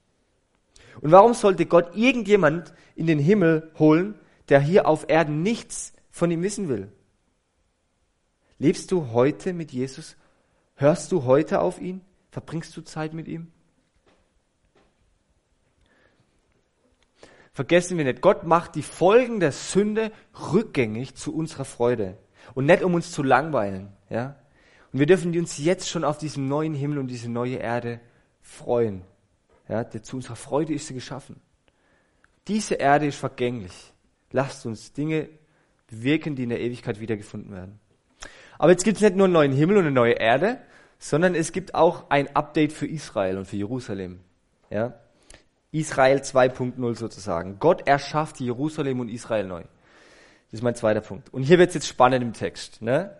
[1.00, 4.14] Und warum sollte Gott irgendjemand in den Himmel holen,
[4.48, 6.90] der hier auf Erden nichts von ihm wissen will?
[8.58, 10.16] Lebst du heute mit Jesus?
[10.76, 12.00] Hörst du heute auf ihn?
[12.30, 13.52] Verbringst du Zeit mit ihm?
[17.56, 20.12] Vergessen wir nicht, Gott macht die Folgen der Sünde
[20.52, 22.18] rückgängig zu unserer Freude.
[22.54, 24.36] Und nicht um uns zu langweilen, ja.
[24.92, 27.98] Und wir dürfen uns jetzt schon auf diesen neuen Himmel und diese neue Erde
[28.42, 29.04] freuen.
[29.70, 31.40] Ja, der zu unserer Freude ist sie geschaffen.
[32.46, 33.94] Diese Erde ist vergänglich.
[34.32, 35.30] Lasst uns Dinge
[35.86, 37.80] bewirken, die in der Ewigkeit wiedergefunden werden.
[38.58, 40.60] Aber jetzt gibt es nicht nur einen neuen Himmel und eine neue Erde,
[40.98, 44.20] sondern es gibt auch ein Update für Israel und für Jerusalem.
[44.68, 44.94] Ja?
[45.72, 47.58] Israel 2.0 sozusagen.
[47.58, 49.62] Gott erschafft Jerusalem und Israel neu.
[50.50, 51.32] Das ist mein zweiter Punkt.
[51.32, 52.80] Und hier wird es jetzt spannend im Text.
[52.82, 53.16] Ne?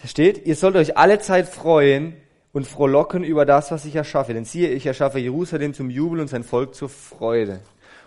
[0.00, 2.16] Da steht, ihr sollt euch alle Zeit freuen
[2.52, 4.32] und frohlocken über das, was ich erschaffe.
[4.32, 7.60] Denn siehe, ich erschaffe Jerusalem zum Jubel und sein Volk zur Freude.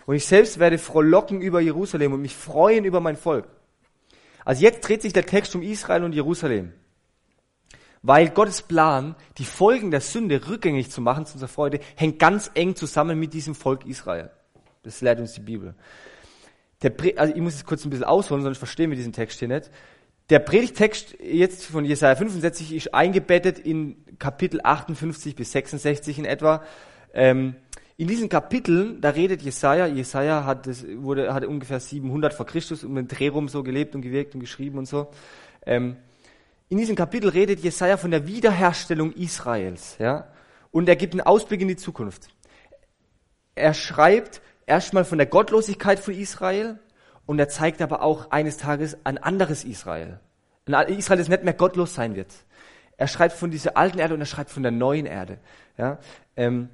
[0.06, 3.46] Und ich selbst werde frohlocken über Jerusalem und mich freuen über mein Volk.
[4.44, 6.72] Also jetzt dreht sich der Text um Israel und Jerusalem.
[8.06, 12.50] Weil Gottes Plan, die Folgen der Sünde rückgängig zu machen zu unserer Freude, hängt ganz
[12.52, 14.30] eng zusammen mit diesem Volk Israel.
[14.82, 15.74] Das lehrt uns die Bibel.
[16.82, 19.48] Der, also ich muss jetzt kurz ein bisschen ausholen, sonst verstehen wir diesen Text hier
[19.48, 19.70] nicht.
[20.28, 26.62] Der Predigtext jetzt von Jesaja 65 ist eingebettet in Kapitel 58 bis 66 in etwa.
[27.14, 27.54] Ähm,
[27.96, 32.84] in diesen Kapiteln, da redet Jesaja, Jesaja hat, das, wurde, hat ungefähr 700 vor Christus
[32.84, 35.08] um den Dreh rum so gelebt und gewirkt und geschrieben und so.
[35.64, 35.96] Ähm,
[36.74, 40.26] in diesem Kapitel redet Jesaja von der Wiederherstellung Israels, ja.
[40.72, 42.30] Und er gibt einen Ausblick in die Zukunft.
[43.54, 46.80] Er schreibt erstmal von der Gottlosigkeit von Israel
[47.26, 50.18] und er zeigt aber auch eines Tages ein anderes Israel.
[50.66, 52.34] Ein Israel, das nicht mehr gottlos sein wird.
[52.96, 55.38] Er schreibt von dieser alten Erde und er schreibt von der neuen Erde,
[55.78, 56.00] ja.
[56.34, 56.70] Ähm,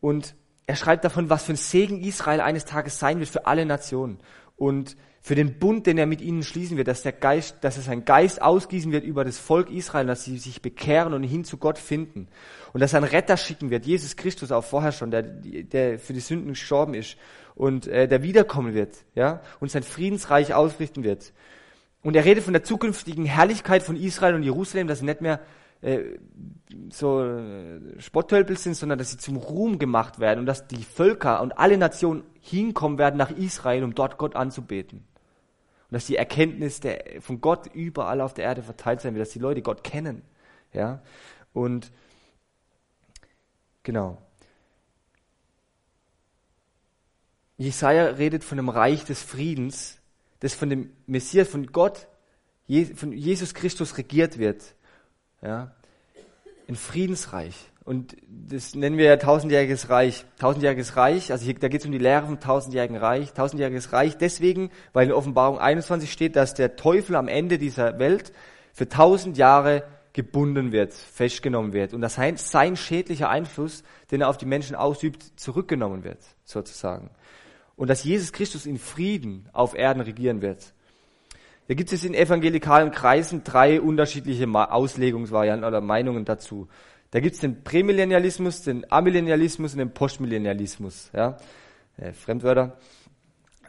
[0.00, 0.34] und
[0.66, 4.18] er schreibt davon, was für ein Segen Israel eines Tages sein wird für alle Nationen
[4.56, 4.96] und
[5.26, 8.04] für den Bund, den er mit ihnen schließen wird, dass der Geist, dass er seinen
[8.04, 11.78] Geist ausgießen wird über das Volk Israel, dass sie sich bekehren und hin zu Gott
[11.78, 12.28] finden
[12.72, 16.12] und dass er einen Retter schicken wird, Jesus Christus auch vorher schon, der, der für
[16.12, 17.16] die Sünden gestorben ist
[17.56, 21.32] und äh, der wiederkommen wird, ja, und sein Friedensreich ausrichten wird.
[22.04, 25.40] Und er redet von der zukünftigen Herrlichkeit von Israel und Jerusalem, dass sie nicht mehr
[25.80, 26.02] äh,
[26.88, 31.42] so äh, Spotttölpel sind, sondern dass sie zum Ruhm gemacht werden und dass die Völker
[31.42, 35.02] und alle Nationen hinkommen werden nach Israel, um dort Gott anzubeten.
[35.88, 39.32] Und dass die Erkenntnis der, von Gott überall auf der Erde verteilt sein wird, dass
[39.32, 40.22] die Leute Gott kennen.
[40.72, 41.02] Ja?
[41.52, 41.92] Und
[43.82, 44.20] genau.
[47.56, 49.98] Jesaja redet von dem Reich des Friedens,
[50.40, 52.08] das von dem Messias, von Gott,
[52.94, 54.74] von Jesus Christus regiert wird.
[55.40, 55.74] Ja?
[56.68, 57.70] Ein Friedensreich.
[57.86, 60.24] Und das nennen wir ja tausendjähriges Reich.
[60.40, 63.32] Tausendjähriges Reich, also hier, da geht es um die Lehre vom tausendjährigen Reich.
[63.32, 68.32] Tausendjähriges Reich deswegen, weil in Offenbarung 21 steht, dass der Teufel am Ende dieser Welt
[68.72, 71.94] für tausend Jahre gebunden wird, festgenommen wird.
[71.94, 77.10] Und dass sein, sein schädlicher Einfluss, den er auf die Menschen ausübt, zurückgenommen wird, sozusagen.
[77.76, 80.72] Und dass Jesus Christus in Frieden auf Erden regieren wird.
[81.68, 86.66] Da gibt es in evangelikalen Kreisen drei unterschiedliche Auslegungsvarianten oder Meinungen dazu.
[87.10, 91.10] Da gibt es den Prämillennialismus, den Amillennialismus und den Postmillennialismus.
[91.14, 91.38] Ja?
[91.96, 92.78] Äh, Fremdwörter.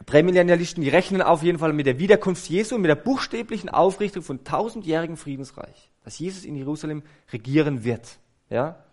[0.06, 4.44] Prämillennialisten, die rechnen auf jeden Fall mit der Wiederkunft Jesu, mit der buchstäblichen Aufrichtung von
[4.44, 8.18] tausendjährigen Friedensreich, dass Jesus in Jerusalem regieren wird.
[8.48, 8.84] Ja?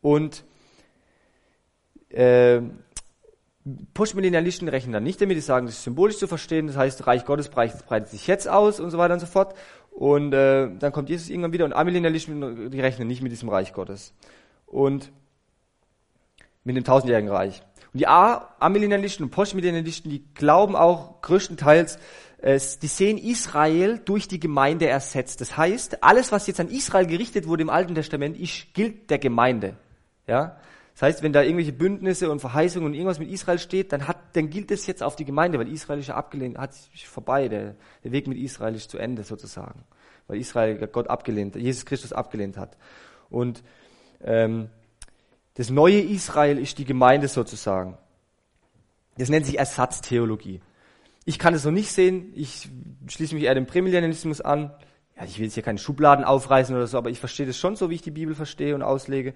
[0.00, 0.44] Und
[2.10, 2.60] äh,
[3.92, 7.24] Postmillennialisten rechnen dann nicht damit, die sagen, das ist symbolisch zu verstehen, das heißt, Reich
[7.24, 9.54] Gottes breitet sich jetzt aus und so weiter und so fort.
[9.98, 13.72] Und äh, dann kommt Jesus irgendwann wieder und Amillennialisten, die rechnen nicht mit diesem Reich
[13.72, 14.14] Gottes.
[14.64, 15.10] Und
[16.62, 17.62] mit dem tausendjährigen Reich.
[17.92, 21.98] Und die Amillennialisten und Postmillennialisten, die glauben auch größtenteils,
[22.40, 25.40] äh, die sehen Israel durch die Gemeinde ersetzt.
[25.40, 29.18] Das heißt, alles, was jetzt an Israel gerichtet wurde im Alten Testament, ist, gilt der
[29.18, 29.74] Gemeinde.
[30.28, 30.60] Ja?
[30.98, 34.16] Das heißt, wenn da irgendwelche Bündnisse und Verheißungen und irgendwas mit Israel steht, dann, hat,
[34.34, 37.46] dann gilt es jetzt auf die Gemeinde, weil Israel ist ja abgelehnt, hat sich vorbei,
[37.46, 39.84] der, der Weg mit Israel ist zu Ende sozusagen,
[40.26, 42.76] weil Israel Gott abgelehnt, Jesus Christus abgelehnt hat.
[43.30, 43.62] Und
[44.24, 44.70] ähm,
[45.54, 47.96] das neue Israel ist die Gemeinde sozusagen.
[49.18, 50.60] Das nennt sich Ersatztheologie.
[51.24, 52.68] Ich kann es noch nicht sehen, ich
[53.06, 54.72] schließe mich eher dem Prämillennialismus an.
[55.16, 57.76] Ja, ich will jetzt hier keine Schubladen aufreißen oder so, aber ich verstehe das schon
[57.76, 59.34] so, wie ich die Bibel verstehe und auslege.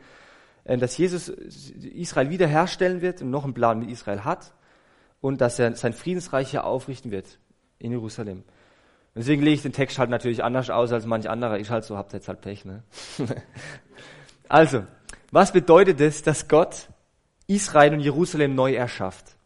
[0.65, 4.55] Äh, dass Jesus Israel wiederherstellen wird und noch einen Plan mit Israel hat
[5.21, 7.39] und dass er sein Friedensreich hier aufrichten wird
[7.79, 8.45] in Jerusalem.
[9.15, 11.59] Deswegen lege ich den Text halt natürlich anders aus als manch anderer.
[11.59, 12.83] Ich halt so, habt jetzt halt Pech, ne?
[14.49, 14.85] also,
[15.31, 16.89] was bedeutet es, dass Gott
[17.47, 19.37] Israel und Jerusalem neu erschafft?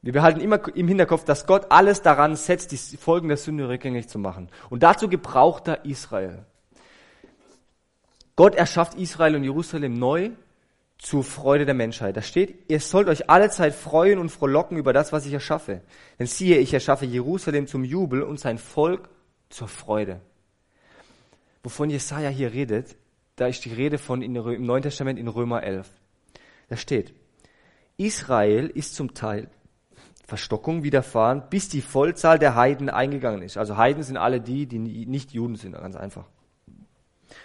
[0.00, 4.08] Wir behalten immer im Hinterkopf, dass Gott alles daran setzt, die Folgen der Sünde rückgängig
[4.08, 4.48] zu machen.
[4.68, 6.44] Und dazu gebraucht er Israel.
[8.42, 10.32] Gott erschafft Israel und Jerusalem neu
[10.98, 12.16] zur Freude der Menschheit.
[12.16, 15.82] Da steht, ihr sollt euch alle Zeit freuen und frohlocken über das, was ich erschaffe.
[16.18, 19.08] Denn siehe, ich erschaffe Jerusalem zum Jubel und sein Volk
[19.48, 20.20] zur Freude.
[21.62, 22.96] Wovon Jesaja hier redet,
[23.36, 25.88] da ist die Rede von in, im Neuen Testament in Römer 11.
[26.68, 27.14] Da steht,
[27.96, 29.50] Israel ist zum Teil
[30.26, 33.56] Verstockung widerfahren, bis die Vollzahl der Heiden eingegangen ist.
[33.56, 36.26] Also Heiden sind alle die, die nicht Juden sind, ganz einfach.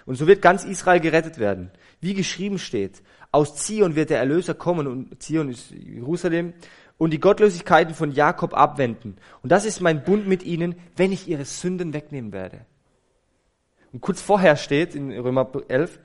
[0.06, 1.72] Und so wird ganz Israel gerettet werden.
[2.00, 6.54] Wie geschrieben steht, aus Zion wird der Erlöser kommen und Zion ist Jerusalem
[6.98, 9.18] und die Gottlosigkeiten von Jakob abwenden.
[9.44, 12.66] Und das ist mein Bund mit ihnen, wenn ich ihre Sünden wegnehmen werde.
[13.94, 16.00] Und kurz vorher steht in Römer 11,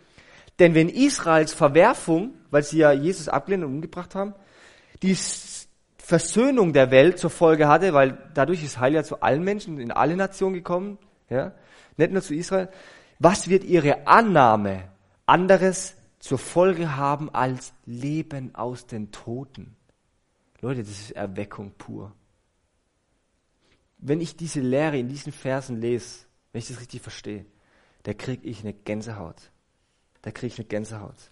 [0.58, 4.34] denn wenn Israels Verwerfung, weil sie ja Jesus abgelehnt und umgebracht haben,
[5.02, 5.16] die
[5.98, 9.90] Versöhnung der Welt zur Folge hatte, weil dadurch ist Heil ja zu allen Menschen, in
[9.90, 10.98] alle Nationen gekommen,
[11.30, 11.52] ja,
[11.96, 12.68] nicht nur zu Israel.
[13.24, 14.90] Was wird ihre Annahme
[15.26, 19.76] anderes zur Folge haben als Leben aus den Toten?
[20.60, 22.10] Leute, das ist Erweckung pur.
[23.98, 27.46] Wenn ich diese Lehre in diesen Versen lese, wenn ich das richtig verstehe,
[28.02, 29.52] da kriege ich eine Gänsehaut.
[30.22, 31.30] Da kriege ich eine Gänsehaut.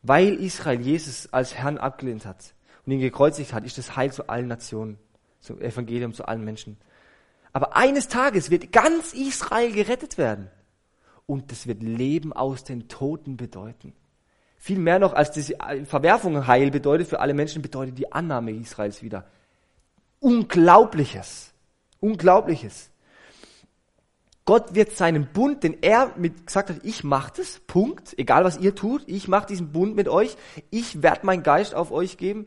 [0.00, 2.54] Weil Israel Jesus als Herrn abgelehnt hat
[2.86, 4.98] und ihn gekreuzigt hat, ist das Heil zu allen Nationen,
[5.40, 6.78] zum Evangelium zu allen Menschen.
[7.52, 10.50] Aber eines Tages wird ganz Israel gerettet werden.
[11.26, 13.92] Und das wird Leben aus den Toten bedeuten.
[14.56, 19.02] Viel mehr noch als diese Verwerfung Heil bedeutet für alle Menschen, bedeutet die Annahme Israels
[19.02, 19.26] wieder.
[20.20, 21.52] Unglaubliches.
[22.00, 22.90] Unglaubliches.
[24.44, 28.56] Gott wird seinen Bund, den er mit gesagt hat, ich mache das, Punkt, egal was
[28.56, 30.38] ihr tut, ich mache diesen Bund mit euch,
[30.70, 32.46] ich werde meinen Geist auf euch geben,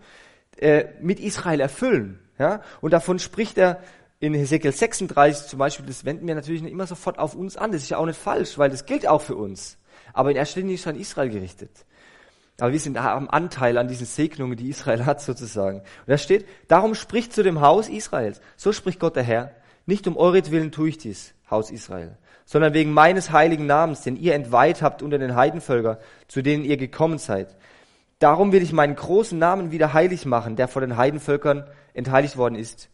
[0.57, 2.19] äh, mit Israel erfüllen.
[2.39, 2.61] Ja?
[2.81, 3.83] Und davon spricht er
[4.21, 7.71] in Hesekiel 36 zum Beispiel, das wenden wir natürlich nicht immer sofort auf uns an,
[7.71, 9.77] das ist ja auch nicht falsch, weil das gilt auch für uns.
[10.13, 11.71] Aber in erster Linie ist es an Israel gerichtet.
[12.59, 15.79] Aber wir sind am Anteil an diesen Segnungen, die Israel hat sozusagen.
[15.79, 18.41] Und da steht, darum spricht zu dem Haus Israels.
[18.57, 19.55] So spricht Gott der Herr.
[19.87, 24.35] Nicht um euretwillen tue ich dies, Haus Israel, sondern wegen meines heiligen Namens, den ihr
[24.35, 27.57] entweiht habt unter den Heidenvölker, zu denen ihr gekommen seid.
[28.19, 32.53] Darum will ich meinen großen Namen wieder heilig machen, der vor den Heidenvölkern entheiligt worden
[32.53, 32.90] ist.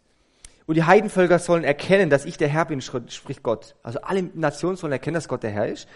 [0.68, 3.76] Und die Heidenvölker sollen erkennen, dass ich der Herr bin, spricht Gott.
[3.82, 5.88] Also alle Nationen sollen erkennen, dass Gott der Herr ist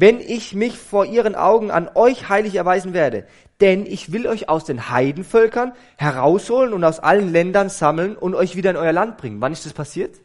[0.00, 3.26] wenn ich mich vor ihren Augen an euch heilig erweisen werde.
[3.60, 8.54] Denn ich will euch aus den Heidenvölkern herausholen und aus allen Ländern sammeln und euch
[8.54, 9.40] wieder in euer Land bringen.
[9.40, 10.20] Wann ist das passiert?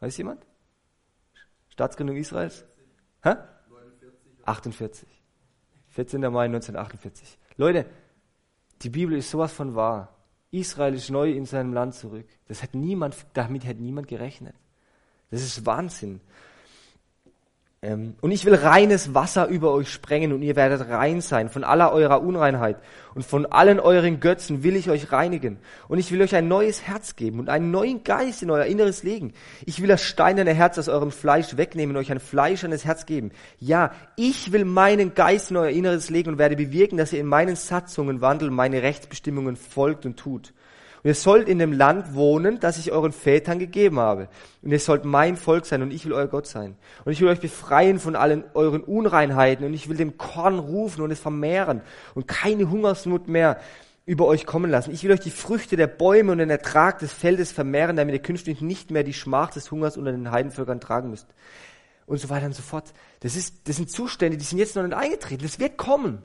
[0.00, 0.44] Weiß jemand?
[1.70, 2.66] Staatsgründung Israels?
[3.22, 3.36] Hä?
[4.44, 5.08] 48.
[5.88, 6.20] 14.
[6.20, 7.38] Mai 1948.
[7.56, 7.86] Leute,
[8.82, 10.14] die Bibel ist sowas von wahr.
[10.56, 12.26] Israel ist neu in seinem Land zurück.
[12.48, 14.54] Das hat niemand, damit hat niemand gerechnet.
[15.30, 16.20] Das ist Wahnsinn.
[17.86, 21.62] Ähm, und ich will reines Wasser über euch sprengen und ihr werdet rein sein von
[21.62, 22.78] aller eurer Unreinheit
[23.14, 25.58] und von allen euren Götzen will ich euch reinigen.
[25.86, 29.04] Und ich will euch ein neues Herz geben und einen neuen Geist in euer Inneres
[29.04, 29.34] legen.
[29.66, 33.30] Ich will das steinerne Herz aus eurem Fleisch wegnehmen und euch ein fleischernes Herz geben.
[33.60, 37.26] Ja, ich will meinen Geist in euer Inneres legen und werde bewirken, dass ihr in
[37.26, 40.52] meinen Satzungen wandelt, meine Rechtsbestimmungen folgt und tut.
[41.06, 44.26] Und ihr sollt in dem Land wohnen, das ich euren Vätern gegeben habe.
[44.62, 46.74] Und ihr sollt mein Volk sein und ich will euer Gott sein.
[47.04, 51.02] Und ich will euch befreien von allen euren Unreinheiten und ich will dem Korn rufen
[51.02, 51.82] und es vermehren
[52.16, 53.60] und keine Hungersnot mehr
[54.04, 54.90] über euch kommen lassen.
[54.90, 58.20] Ich will euch die Früchte der Bäume und den Ertrag des Feldes vermehren, damit ihr
[58.20, 61.28] künftig nicht mehr die Schmach des Hungers unter den Heidenvölkern tragen müsst.
[62.06, 62.92] Und so weiter und so fort.
[63.20, 65.44] Das, ist, das sind Zustände, die sind jetzt noch nicht eingetreten.
[65.44, 66.24] Das wird kommen.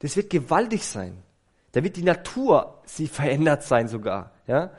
[0.00, 1.22] Das wird gewaltig sein.
[1.72, 4.32] Da wird die Natur sie verändert sein sogar.
[4.46, 4.70] Ja?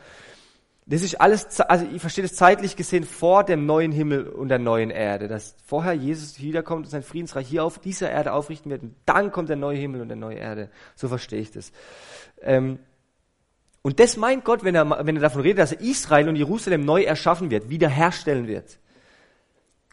[0.90, 4.58] Das ist alles, also ich verstehe das zeitlich gesehen vor dem neuen Himmel und der
[4.58, 8.82] neuen Erde, dass vorher Jesus wiederkommt und sein Friedensreich hier auf dieser Erde aufrichten wird
[8.82, 10.72] und dann kommt der neue Himmel und der neue Erde.
[10.96, 11.72] So verstehe ich das.
[12.42, 12.80] Ähm,
[13.84, 16.84] und das meint Gott, wenn er, wenn er davon redet, dass er Israel und Jerusalem
[16.84, 18.80] neu erschaffen wird, wiederherstellen wird.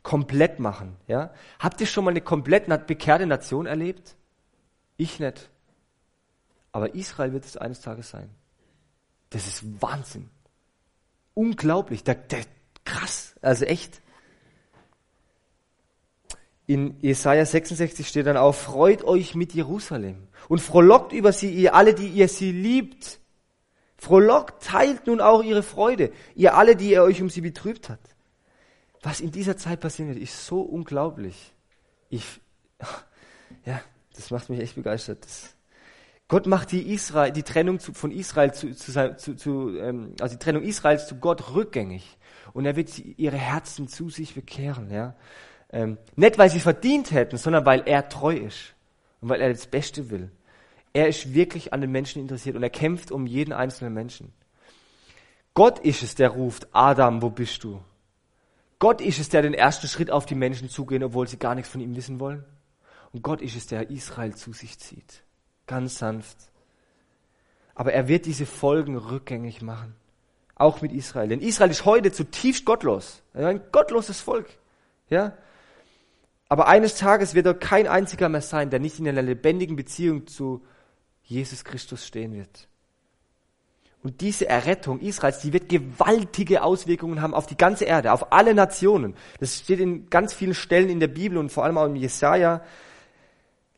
[0.03, 1.31] Komplett machen, ja.
[1.59, 4.17] Habt ihr schon mal eine komplett bekehrte Nation erlebt?
[4.97, 5.51] Ich nicht.
[6.77, 8.29] Aber Israel wird es eines Tages sein.
[9.31, 10.29] Das ist Wahnsinn.
[11.33, 12.05] Unglaublich.
[12.05, 12.45] Der, der,
[12.85, 13.35] krass.
[13.41, 14.03] Also echt.
[16.67, 21.75] In Jesaja 66 steht dann auch, freut euch mit Jerusalem und frohlockt über sie, ihr
[21.75, 23.21] alle, die ihr sie liebt.
[23.97, 28.01] Frohlockt, teilt nun auch ihre Freude, ihr alle, die ihr euch um sie betrübt hat.
[29.01, 31.55] Was in dieser Zeit passieren wird, ist so unglaublich.
[32.11, 32.39] Ich,
[33.65, 33.81] ja,
[34.15, 35.25] das macht mich echt begeistert.
[35.25, 35.56] Das,
[36.29, 40.43] Gott macht die, Israel, die Trennung zu, von Israel zu, zu, zu, ähm, also die
[40.43, 42.19] Trennung Israels zu Gott rückgängig.
[42.53, 45.15] Und er wird ihre Herzen zu sich bekehren, ja.
[45.71, 48.75] Ähm, nicht weil sie verdient hätten, sondern weil er treu ist
[49.21, 50.31] und weil er das Beste will.
[50.93, 54.33] Er ist wirklich an den Menschen interessiert und er kämpft um jeden einzelnen Menschen.
[55.55, 57.83] Gott ist es, der ruft, Adam, wo bist du?
[58.79, 61.71] Gott ist es, der den ersten Schritt auf die Menschen zugeht, obwohl sie gar nichts
[61.71, 62.45] von ihm wissen wollen.
[63.13, 65.26] Und Gott ist es, der Israel zu sich zieht.
[65.67, 66.37] Ganz sanft.
[67.75, 69.95] Aber er wird diese Folgen rückgängig machen.
[70.55, 71.29] Auch mit Israel.
[71.29, 73.23] Denn Israel ist heute zutiefst gottlos.
[73.35, 74.49] Ein gottloses Volk.
[75.11, 75.37] Ja?
[76.49, 80.27] Aber eines Tages wird dort kein einziger mehr sein, der nicht in einer lebendigen Beziehung
[80.27, 80.65] zu
[81.25, 82.69] Jesus Christus stehen wird.
[84.03, 88.55] Und diese Errettung Israels, die wird gewaltige Auswirkungen haben auf die ganze Erde, auf alle
[88.55, 89.17] Nationen.
[89.41, 92.63] Das steht in ganz vielen Stellen in der Bibel und vor allem auch im Jesaja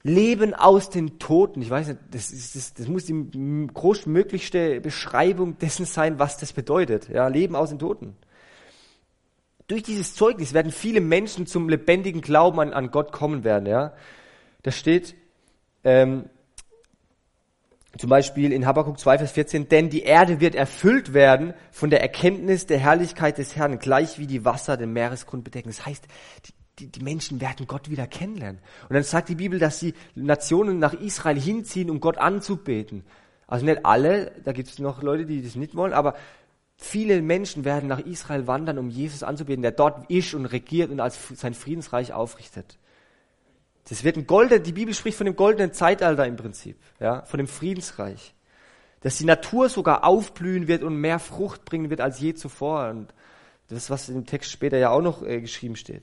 [0.02, 1.60] Leben aus den Toten.
[1.60, 6.52] Ich weiß nicht, das, ist, das, das muss die großmöglichste Beschreibung dessen sein, was das
[6.52, 7.08] bedeutet.
[7.08, 8.16] Ja, Leben aus den Toten.
[9.66, 13.66] Durch dieses Zeugnis werden viele Menschen zum lebendigen Glauben an, an Gott kommen werden.
[13.66, 13.92] Ja,
[14.62, 15.14] da steht
[15.84, 16.30] ähm,
[17.98, 22.00] zum Beispiel in Habakkuk 2, Vers 14, denn die Erde wird erfüllt werden von der
[22.00, 25.68] Erkenntnis der Herrlichkeit des Herrn, gleich wie die Wasser den Meeresgrund bedecken.
[25.68, 26.04] Das heißt,
[26.46, 28.60] die, die, die Menschen werden Gott wieder kennenlernen.
[28.88, 33.04] Und dann sagt die Bibel, dass die Nationen nach Israel hinziehen, um Gott anzubeten.
[33.46, 36.14] Also nicht alle, da gibt es noch Leute, die das nicht wollen, aber
[36.76, 41.00] viele Menschen werden nach Israel wandern, um Jesus anzubeten, der dort ist und regiert und
[41.00, 42.78] als sein Friedensreich aufrichtet.
[43.88, 47.38] Das wird ein goldener, die Bibel spricht von dem goldenen Zeitalter im Prinzip, ja, von
[47.38, 48.34] dem Friedensreich.
[49.00, 52.90] Dass die Natur sogar aufblühen wird und mehr Frucht bringen wird als je zuvor.
[52.90, 53.14] Und
[53.68, 56.02] das ist, was im Text später ja auch noch äh, geschrieben steht.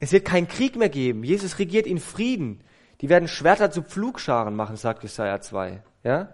[0.00, 1.22] Es wird keinen Krieg mehr geben.
[1.22, 2.64] Jesus regiert in Frieden.
[3.02, 5.82] Die werden Schwerter zu Pflugscharen machen, sagt Jesaja 2.
[6.02, 6.32] Ja?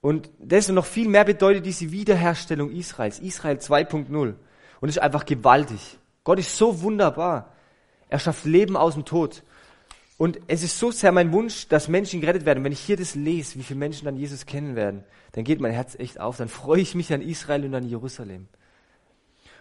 [0.00, 3.18] Und das noch viel mehr bedeutet diese Wiederherstellung Israels.
[3.20, 4.34] Israel 2.0.
[4.80, 5.98] Und ist einfach gewaltig.
[6.24, 7.52] Gott ist so wunderbar.
[8.08, 9.42] Er schafft Leben aus dem Tod.
[10.18, 12.64] Und es ist so sehr mein Wunsch, dass Menschen gerettet werden.
[12.64, 15.72] Wenn ich hier das lese, wie viele Menschen dann Jesus kennen werden, dann geht mein
[15.72, 16.36] Herz echt auf.
[16.36, 18.48] Dann freue ich mich an Israel und an Jerusalem.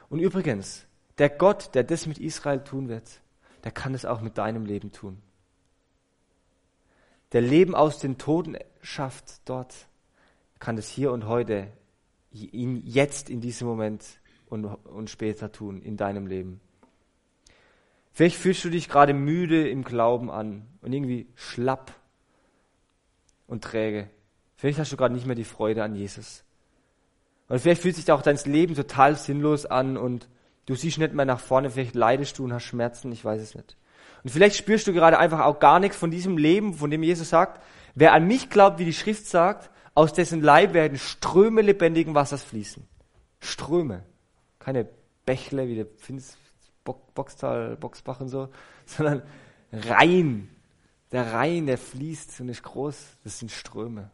[0.10, 0.86] Und übrigens,
[1.18, 3.22] der Gott, der das mit Israel tun wird,
[3.64, 5.22] der kann es auch mit deinem Leben tun.
[7.32, 9.88] Der Leben aus den Toten schafft dort,
[10.60, 11.72] kann es hier und heute,
[12.32, 14.06] in, jetzt in diesem Moment
[14.50, 16.60] und, und später tun in deinem Leben.
[18.14, 21.94] Vielleicht fühlst du dich gerade müde im Glauben an und irgendwie schlapp
[23.48, 24.10] und träge.
[24.58, 26.44] Vielleicht hast du gerade nicht mehr die Freude an Jesus.
[27.48, 30.28] Und vielleicht fühlt sich auch dein Leben total sinnlos an und
[30.66, 33.56] Du siehst nicht mehr nach vorne, vielleicht leidest du und hast Schmerzen, ich weiß es
[33.56, 33.78] nicht.
[34.24, 37.30] Und vielleicht spürst du gerade einfach auch gar nichts von diesem Leben, von dem Jesus
[37.30, 37.62] sagt,
[37.96, 42.44] wer an mich glaubt, wie die Schrift sagt, aus dessen Leib werden Ströme lebendigen Wassers
[42.44, 42.88] fließen.
[43.40, 44.04] Ströme.
[44.60, 44.88] Keine
[45.26, 46.38] Bächle wie der Finz,
[46.84, 48.50] Boxtal, Boxbach und so,
[48.86, 49.24] sondern
[49.72, 50.50] Rhein.
[51.12, 54.12] Der Rhein, der fließt und ist groß, das sind Ströme.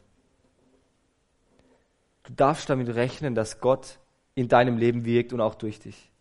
[2.24, 4.00] Du darfst damit rechnen, dass Gott
[4.34, 6.12] in deinem Leben wirkt und auch durch dich.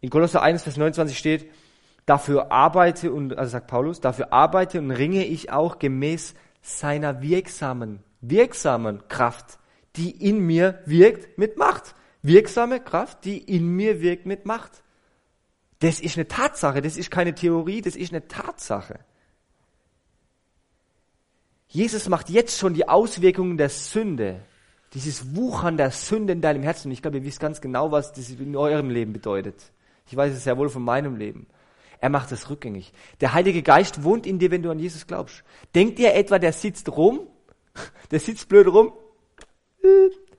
[0.00, 1.50] In Kolosser 1, Vers 29 steht,
[2.06, 8.02] dafür arbeite und, also sagt Paulus, dafür arbeite und ringe ich auch gemäß seiner wirksamen,
[8.20, 9.58] wirksamen Kraft,
[9.96, 11.94] die in mir wirkt mit Macht.
[12.22, 14.82] Wirksame Kraft, die in mir wirkt mit Macht.
[15.78, 19.00] Das ist eine Tatsache, das ist keine Theorie, das ist eine Tatsache.
[21.68, 24.42] Jesus macht jetzt schon die Auswirkungen der Sünde,
[24.92, 26.88] dieses Wuchern der Sünde in deinem Herzen.
[26.88, 29.54] Und ich glaube, ihr wisst ganz genau, was das in eurem Leben bedeutet.
[30.10, 31.46] Ich weiß es sehr wohl von meinem Leben.
[32.00, 32.92] Er macht es rückgängig.
[33.20, 35.44] Der Heilige Geist wohnt in dir, wenn du an Jesus glaubst.
[35.76, 37.28] Denkt ihr etwa, der sitzt rum?
[38.10, 38.92] Der sitzt blöd rum?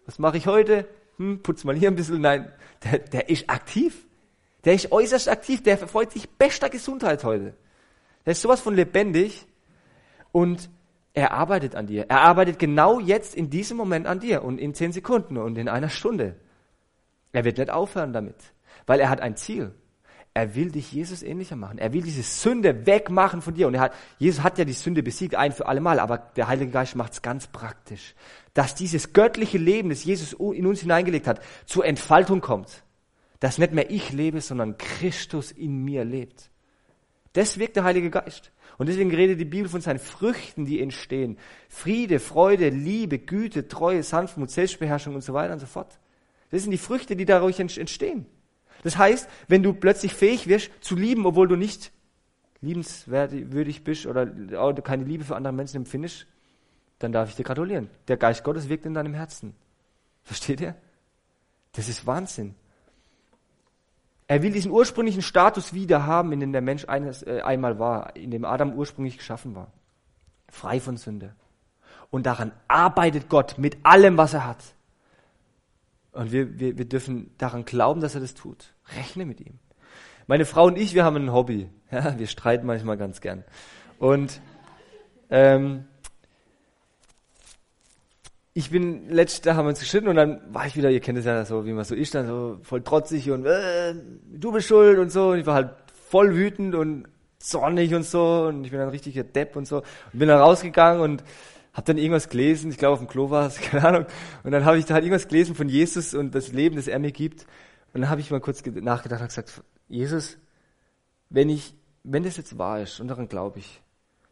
[0.05, 0.85] Was mache ich heute?
[1.15, 2.19] Hm, putz mal hier ein bisschen.
[2.19, 2.51] Nein,
[2.83, 4.05] der, der ist aktiv.
[4.65, 5.63] Der ist äußerst aktiv.
[5.63, 7.53] Der verfolgt sich bester Gesundheit heute.
[8.25, 9.45] Der ist sowas von lebendig
[10.33, 10.69] und
[11.13, 12.07] er arbeitet an dir.
[12.09, 15.69] Er arbeitet genau jetzt in diesem Moment an dir und in zehn Sekunden und in
[15.69, 16.35] einer Stunde.
[17.31, 18.35] Er wird nicht aufhören damit.
[18.85, 19.73] Weil er hat ein Ziel.
[20.33, 21.77] Er will dich Jesus ähnlicher machen.
[21.77, 23.67] Er will diese Sünde wegmachen von dir.
[23.67, 26.47] Und er hat, Jesus hat ja die Sünde besiegt, ein für alle Mal, aber der
[26.47, 28.15] Heilige Geist macht es ganz praktisch.
[28.53, 32.83] Dass dieses göttliche Leben, das Jesus in uns hineingelegt hat, zur Entfaltung kommt.
[33.41, 36.49] Dass nicht mehr ich lebe, sondern Christus in mir lebt.
[37.33, 38.51] Das wirkt der Heilige Geist.
[38.77, 41.37] Und deswegen redet die Bibel von seinen Früchten, die entstehen.
[41.67, 45.99] Friede, Freude, Liebe, Güte, Treue, Sanftmut, Selbstbeherrschung und so weiter und so fort.
[46.51, 48.25] Das sind die Früchte, die dadurch entstehen.
[48.83, 51.91] Das heißt, wenn du plötzlich fähig wirst zu lieben, obwohl du nicht
[52.61, 54.25] liebenswürdig bist oder
[54.81, 56.27] keine Liebe für andere Menschen empfindest,
[56.99, 57.89] dann darf ich dir gratulieren.
[58.07, 59.55] Der Geist Gottes wirkt in deinem Herzen.
[60.23, 60.75] Versteht ihr?
[61.73, 62.55] Das ist Wahnsinn.
[64.27, 68.15] Er will diesen ursprünglichen Status wieder haben, in dem der Mensch eines, äh, einmal war,
[68.15, 69.71] in dem Adam ursprünglich geschaffen war.
[70.47, 71.35] Frei von Sünde.
[72.11, 74.63] Und daran arbeitet Gott mit allem, was er hat.
[76.11, 78.73] Und wir, wir, wir dürfen daran glauben, dass er das tut.
[78.97, 79.59] Rechne mit ihm.
[80.27, 81.69] Meine Frau und ich, wir haben ein Hobby.
[81.91, 83.43] Ja, wir streiten manchmal ganz gern.
[83.99, 84.39] Und
[85.29, 85.83] ähm,
[88.53, 91.17] ich bin letztes Jahr haben wir uns geschnitten und dann war ich wieder, ihr kennt
[91.17, 93.93] es ja so, wie man so ist, dann so voll trotzig und äh,
[94.31, 95.31] du bist schuld und so.
[95.31, 95.71] Und ich war halt
[96.09, 97.07] voll wütend und
[97.39, 101.01] zornig und so und ich bin ein richtiger Depp und so und bin dann rausgegangen
[101.01, 101.23] und
[101.73, 104.05] habe dann irgendwas gelesen, ich glaube auf dem Klo war es, keine Ahnung.
[104.43, 106.99] Und dann habe ich da halt irgendwas gelesen von Jesus und das Leben, das er
[106.99, 107.45] mir gibt.
[107.93, 110.37] Und dann habe ich mal kurz nachgedacht und gesagt, Jesus,
[111.29, 113.81] wenn ich wenn das jetzt wahr ist, und daran glaube ich,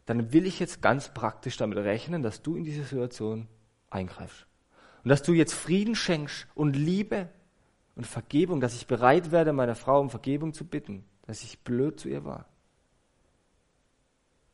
[0.06, 3.46] dann will ich jetzt ganz praktisch damit rechnen, dass du in diese Situation
[3.90, 4.46] eingreifst.
[5.04, 7.28] Und dass du jetzt Frieden schenkst und Liebe
[7.94, 12.00] und Vergebung, dass ich bereit werde, meiner Frau um Vergebung zu bitten, dass ich blöd
[12.00, 12.46] zu ihr war.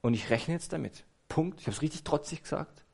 [0.03, 1.05] Und ich rechne jetzt damit.
[1.29, 1.61] Punkt.
[1.61, 2.85] Ich habe es richtig trotzig gesagt.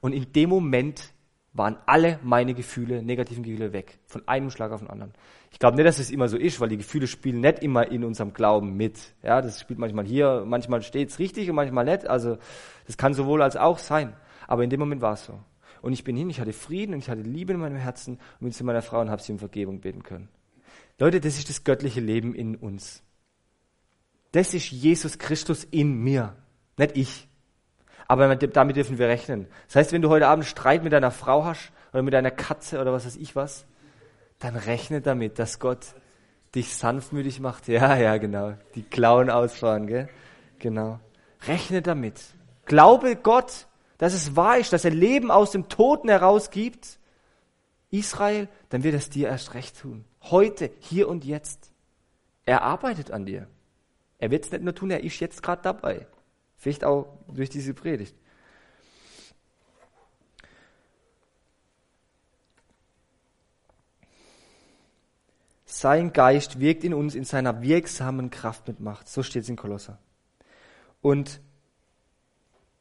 [0.00, 1.12] Und in dem Moment
[1.52, 3.98] waren alle meine Gefühle, negativen Gefühle weg.
[4.06, 5.12] Von einem Schlag auf den anderen.
[5.50, 8.04] Ich glaube nicht, dass es immer so ist, weil die Gefühle spielen nicht immer in
[8.04, 8.98] unserem Glauben mit.
[9.22, 12.06] Ja, das spielt manchmal hier, manchmal steht es richtig und manchmal nicht.
[12.06, 12.38] Also,
[12.86, 14.14] das kann sowohl als auch sein.
[14.46, 15.38] Aber in dem Moment war es so.
[15.82, 18.40] Und ich bin hin, ich hatte Frieden und ich hatte Liebe in meinem Herzen und
[18.40, 20.28] bin zu meiner Frau und habe sie um Vergebung beten können.
[20.98, 23.02] Leute, das ist das göttliche Leben in uns.
[24.30, 26.36] Das ist Jesus Christus in mir,
[26.78, 27.28] nicht ich.
[28.12, 29.46] Aber damit dürfen wir rechnen.
[29.68, 32.78] Das heißt, wenn du heute Abend Streit mit deiner Frau hast oder mit deiner Katze
[32.78, 33.64] oder was weiß ich was,
[34.38, 35.94] dann rechne damit, dass Gott
[36.54, 37.68] dich sanftmütig macht.
[37.68, 38.52] Ja, ja, genau.
[38.74, 40.10] Die Klauen ausfahren, gell?
[40.58, 41.00] Genau.
[41.46, 42.20] Rechne damit.
[42.66, 46.98] Glaube Gott, dass es wahr ist, dass er Leben aus dem Toten herausgibt,
[47.88, 50.04] Israel, dann wird es dir erst recht tun.
[50.24, 51.72] Heute, hier und jetzt.
[52.44, 53.46] Er arbeitet an dir.
[54.18, 56.06] Er wird es nicht nur tun, er ist jetzt gerade dabei.
[56.62, 58.14] Vielleicht auch durch diese Predigt.
[65.64, 69.08] Sein Geist wirkt in uns in seiner wirksamen Kraft mit Macht.
[69.08, 69.98] So steht es in Kolosser.
[71.00, 71.40] Und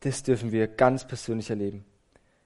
[0.02, 1.84] das dürfen wir ganz persönlich erleben.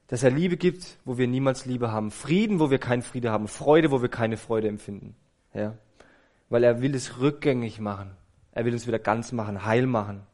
[0.07, 2.11] Dass er Liebe gibt, wo wir niemals Liebe haben.
[2.11, 3.49] Frieden, wo wir keinen Friede haben.
[3.49, 5.17] Freude, wo wir keine Freude empfinden.
[5.53, 5.77] Ja.
[6.47, 8.15] Weil er will es rückgängig machen.
[8.53, 10.25] Er will uns wieder ganz machen, heil machen.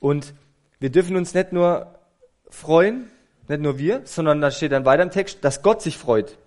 [0.00, 0.34] Und
[0.80, 1.94] wir dürfen uns nicht nur
[2.48, 3.10] freuen,
[3.48, 6.38] nicht nur wir, sondern da steht dann weiter im Text, dass Gott sich freut.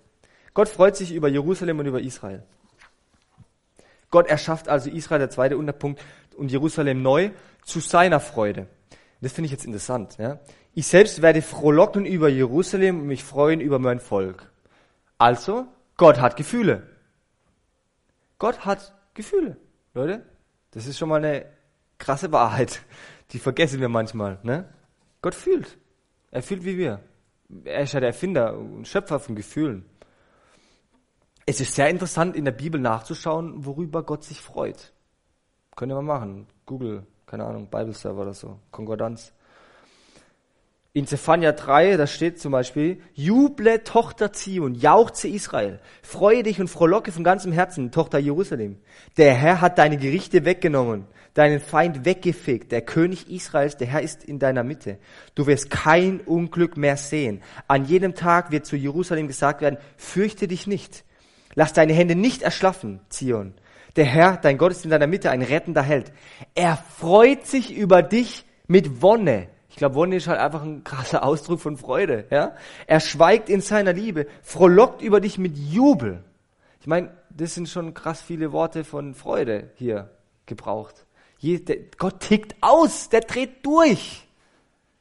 [0.52, 2.42] Gott freut sich über Jerusalem und über Israel.
[4.10, 6.00] Gott erschafft also Israel, der zweite Unterpunkt,
[6.36, 7.30] und Jerusalem neu
[7.64, 8.66] zu seiner Freude.
[9.20, 10.16] Das finde ich jetzt interessant.
[10.18, 10.38] Ja?
[10.74, 14.50] Ich selbst werde frohlocken über Jerusalem und mich freuen über mein Volk.
[15.18, 16.82] Also, Gott hat Gefühle.
[18.38, 19.56] Gott hat Gefühle.
[19.94, 20.22] Leute,
[20.72, 21.46] das ist schon mal eine
[21.98, 22.82] krasse Wahrheit.
[23.34, 24.38] Die vergessen wir manchmal.
[24.42, 24.66] Ne?
[25.20, 25.76] Gott fühlt.
[26.30, 27.00] Er fühlt wie wir.
[27.64, 29.84] Er ist ja der Erfinder und Schöpfer von Gefühlen.
[31.44, 34.94] Es ist sehr interessant, in der Bibel nachzuschauen, worüber Gott sich freut.
[35.78, 36.46] Ihr mal machen.
[36.64, 39.32] Google keine Ahnung, Bible Server oder so, Konkordanz.
[40.92, 46.68] In Zephania 3, da steht zum Beispiel, Juble Tochter Zion, jauchze Israel, freue dich und
[46.68, 48.78] frohlocke von ganzem Herzen, Tochter Jerusalem.
[49.16, 54.24] Der Herr hat deine Gerichte weggenommen, deinen Feind weggefegt, der König Israels, der Herr ist
[54.24, 54.98] in deiner Mitte.
[55.34, 57.42] Du wirst kein Unglück mehr sehen.
[57.66, 61.04] An jedem Tag wird zu Jerusalem gesagt werden, fürchte dich nicht.
[61.54, 63.54] Lass deine Hände nicht erschlaffen, Zion.
[63.96, 66.12] Der Herr, dein Gott, ist in deiner Mitte ein rettender Held.
[66.54, 69.48] Er freut sich über dich mit Wonne.
[69.68, 72.26] Ich glaube, Wonne ist halt einfach ein krasser Ausdruck von Freude.
[72.30, 72.56] Ja?
[72.86, 76.22] Er schweigt in seiner Liebe, frohlockt über dich mit Jubel.
[76.80, 80.10] Ich meine, das sind schon krass viele Worte von Freude hier
[80.46, 81.03] gebraucht.
[81.98, 84.26] Gott tickt aus, der dreht durch.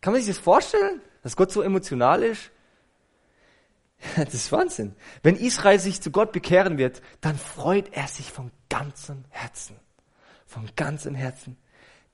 [0.02, 2.52] Kann man sich das vorstellen, dass Gott so emotional ist?
[4.16, 4.96] Das ist Wahnsinn.
[5.22, 9.78] Wenn Israel sich zu Gott bekehren wird, dann freut er sich von ganzem Herzen.
[10.46, 11.58] Von ganzem Herzen.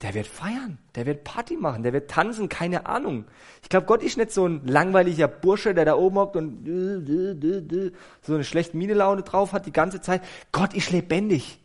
[0.01, 3.25] Der wird feiern, der wird Party machen, der wird tanzen, keine Ahnung.
[3.61, 8.33] Ich glaube, Gott ist nicht so ein langweiliger Bursche, der da oben hockt und so
[8.33, 10.21] eine schlechte Miene-Laune drauf hat die ganze Zeit.
[10.53, 11.59] Gott ist lebendig.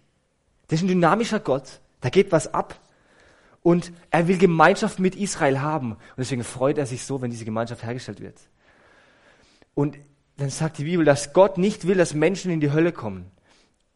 [0.67, 1.81] Das ist ein dynamischer Gott.
[2.05, 2.79] Da geht was ab.
[3.63, 5.93] Und er will Gemeinschaft mit Israel haben.
[5.93, 8.39] Und deswegen freut er sich so, wenn diese Gemeinschaft hergestellt wird.
[9.73, 9.97] Und
[10.37, 13.31] dann sagt die Bibel, dass Gott nicht will, dass Menschen in die Hölle kommen.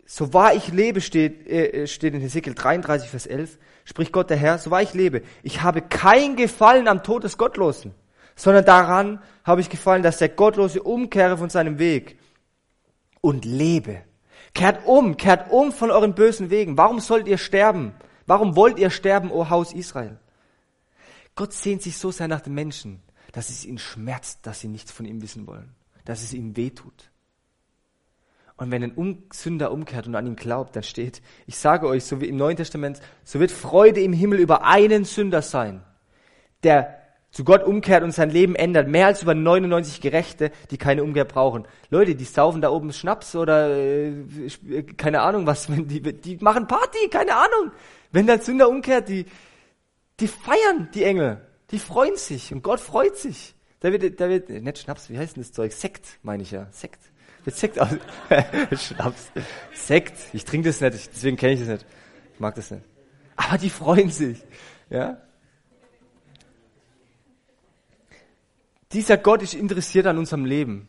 [0.07, 4.39] So wahr ich lebe, steht, äh, steht in Hesekiel 33, Vers 11, spricht Gott der
[4.39, 7.93] Herr, so wahr ich lebe, ich habe kein Gefallen am Tod des Gottlosen,
[8.37, 12.19] sondern daran habe ich gefallen, dass der Gottlose umkehre von seinem Weg
[13.21, 14.08] und lebe.
[14.55, 16.77] Kehrt um, kehrt um von euren bösen Wegen.
[16.77, 17.93] Warum sollt ihr sterben?
[18.27, 20.19] Warum wollt ihr sterben, o Haus Israel?
[21.35, 24.91] Gott sehnt sich so sehr nach den Menschen, dass es ihn schmerzt, dass sie nichts
[24.91, 25.75] von ihm wissen wollen
[26.09, 27.11] dass es ihm wehtut.
[28.57, 32.23] Und wenn ein Sünder umkehrt und an ihn glaubt, dann steht, ich sage euch, so
[32.23, 35.85] wie im Neuen Testament, so wird Freude im Himmel über einen Sünder sein,
[36.63, 36.98] der
[37.39, 41.25] zu Gott umkehrt und sein Leben ändert, mehr als über 99 Gerechte, die keine Umkehr
[41.25, 41.69] brauchen.
[41.89, 47.09] Leute, die saufen da oben Schnaps oder äh, keine Ahnung was, die, die machen Party,
[47.09, 47.71] keine Ahnung.
[48.11, 49.25] Wenn der Sünder umkehrt, die,
[50.19, 53.55] die feiern die Engel, die freuen sich und Gott freut sich.
[53.79, 55.71] Da wird, da wird, nicht Schnaps, wie heißt denn das Zeug?
[55.71, 56.67] Sekt, meine ich ja.
[56.73, 56.99] Sekt.
[57.45, 57.91] Wird Sekt aus.
[58.73, 59.31] Schnaps.
[59.75, 60.15] Sekt.
[60.33, 61.87] Ich trinke das nicht, deswegen kenne ich das nicht.
[62.35, 62.83] Ich mag das nicht.
[63.37, 64.43] Aber die freuen sich.
[64.91, 65.19] Ja?
[68.93, 70.89] Dieser Gott ist interessiert an unserem Leben.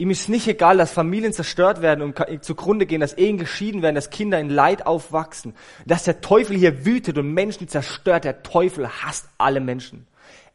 [0.00, 3.96] Ihm ist nicht egal, dass Familien zerstört werden und zugrunde gehen, dass Ehen geschieden werden,
[3.96, 5.54] dass Kinder in Leid aufwachsen,
[5.86, 8.24] dass der Teufel hier wütet und Menschen zerstört.
[8.24, 10.06] Der Teufel hasst alle Menschen.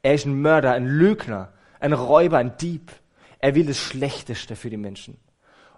[0.01, 2.91] Er ist ein Mörder, ein Lügner, ein Räuber, ein Dieb.
[3.39, 5.17] Er will das Schlechteste für die Menschen.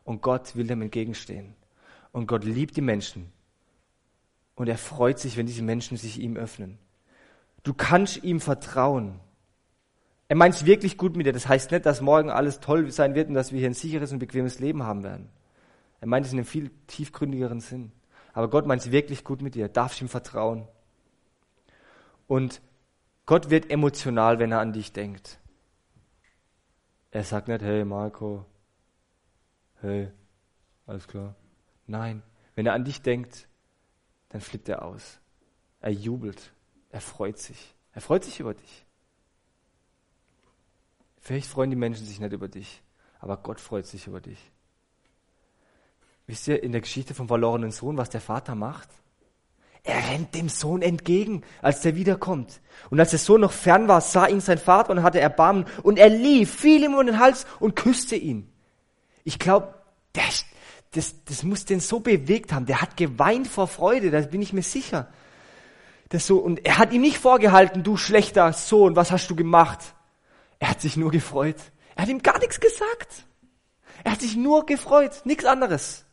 [0.03, 1.55] Und Gott will dem entgegenstehen.
[2.11, 3.31] Und Gott liebt die Menschen.
[4.53, 6.77] Und er freut sich, wenn diese Menschen sich ihm öffnen.
[7.63, 9.19] Du kannst ihm vertrauen.
[10.27, 11.33] Er meint es wirklich gut mit dir.
[11.33, 14.11] Das heißt nicht, dass morgen alles toll sein wird und dass wir hier ein sicheres
[14.11, 15.29] und bequemes Leben haben werden.
[16.01, 17.91] Er meint es in einem viel tiefgründigeren Sinn.
[18.33, 19.69] Aber Gott meint es wirklich gut mit dir.
[19.69, 20.67] Darfst ihm vertrauen.
[22.27, 22.61] Und
[23.25, 25.39] Gott wird emotional, wenn er an dich denkt.
[27.11, 28.45] Er sagt nicht, hey Marco,
[29.81, 30.11] hey,
[30.85, 31.35] alles klar.
[31.87, 32.23] Nein,
[32.55, 33.47] wenn er an dich denkt,
[34.29, 35.19] dann flippt er aus.
[35.79, 36.51] Er jubelt.
[36.89, 37.73] Er freut sich.
[37.93, 38.84] Er freut sich über dich.
[41.25, 42.83] Vielleicht freuen die Menschen sich nicht über dich,
[43.19, 44.37] aber Gott freut sich über dich.
[46.27, 48.87] Wisst ihr in der Geschichte vom verlorenen Sohn, was der Vater macht?
[49.81, 52.61] Er rennt dem Sohn entgegen, als der wiederkommt.
[52.91, 55.65] Und als der Sohn noch fern war, sah ihn sein Vater und hatte Erbarmen.
[55.81, 58.47] Und er lief, fiel ihm um den Hals und küsste ihn.
[59.23, 59.73] Ich glaube,
[60.13, 60.45] das,
[60.91, 62.67] das, das muss den so bewegt haben.
[62.67, 65.11] Der hat geweint vor Freude, da bin ich mir sicher.
[66.09, 69.94] Das so, und er hat ihm nicht vorgehalten, du schlechter Sohn, was hast du gemacht?
[70.59, 71.57] Er hat sich nur gefreut.
[71.95, 73.25] Er hat ihm gar nichts gesagt.
[74.03, 76.05] Er hat sich nur gefreut, nichts anderes.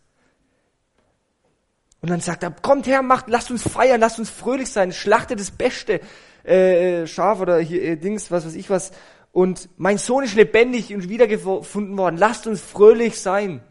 [2.01, 5.39] Und dann sagt er, kommt her, macht, lasst uns feiern, lasst uns fröhlich sein, schlachtet
[5.39, 6.01] das beste
[6.43, 8.93] äh, Schaf oder hier äh, Dings, was weiß ich was.
[9.31, 12.17] Und mein Sohn ist lebendig und wiedergefunden worden.
[12.17, 13.63] Lasst uns fröhlich sein.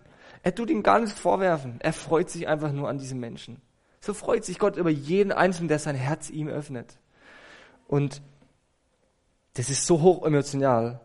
[0.44, 1.80] Er tut ihm gar nichts vorwerfen.
[1.82, 3.62] Er freut sich einfach nur an diesen Menschen.
[4.00, 6.98] So freut sich Gott über jeden Einzelnen, der sein Herz ihm öffnet.
[7.88, 8.22] Und
[9.54, 11.00] das ist so hoch emotional.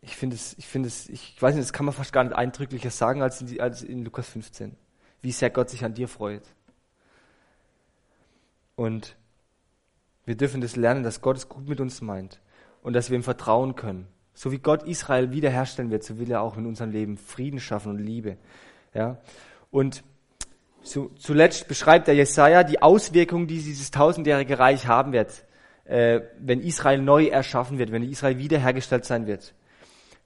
[0.00, 2.34] Ich finde es, ich finde es, ich weiß nicht, das kann man fast gar nicht
[2.34, 4.76] eindrücklicher sagen als in, als in Lukas 15.
[5.20, 6.42] Wie sehr Gott sich an dir freut.
[8.74, 9.16] Und
[10.24, 12.40] wir dürfen das lernen, dass Gott es gut mit uns meint
[12.82, 14.06] und dass wir ihm vertrauen können.
[14.34, 17.92] So wie Gott Israel wiederherstellen wird, so will er auch in unserem Leben Frieden schaffen
[17.92, 18.36] und Liebe.
[18.92, 19.18] Ja?
[19.70, 20.04] Und
[20.82, 25.45] zu, zuletzt beschreibt der Jesaja die Auswirkungen, die dieses tausendjährige Reich haben wird
[25.88, 29.54] äh, wenn Israel neu erschaffen wird, wenn Israel wiederhergestellt sein wird.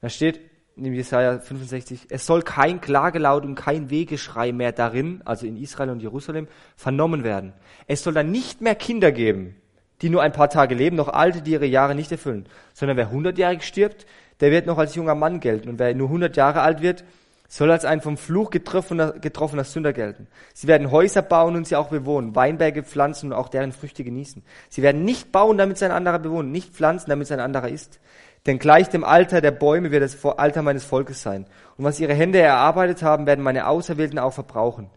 [0.01, 0.41] Da steht
[0.77, 5.91] in Jesaja 65, es soll kein Klagelaut und kein Wegeschrei mehr darin, also in Israel
[5.91, 7.53] und Jerusalem, vernommen werden.
[7.87, 9.57] Es soll dann nicht mehr Kinder geben,
[10.01, 13.11] die nur ein paar Tage leben, noch Alte, die ihre Jahre nicht erfüllen, sondern wer
[13.11, 14.07] hundertjährig stirbt,
[14.41, 15.69] der wird noch als junger Mann gelten.
[15.69, 17.05] Und wer nur hundert Jahre alt wird,
[17.51, 20.29] soll als ein vom Fluch getroffener, getroffener Sünder gelten.
[20.55, 24.45] Sie werden Häuser bauen und sie auch bewohnen, Weinberge pflanzen und auch deren Früchte genießen.
[24.69, 27.99] Sie werden nicht bauen, damit sein anderer bewohnt, nicht pflanzen, damit sein anderer isst.
[28.47, 31.47] Denn gleich dem Alter der Bäume wird das Alter meines Volkes sein.
[31.77, 34.89] Und was ihre Hände erarbeitet haben, werden meine Auserwählten auch verbrauchen.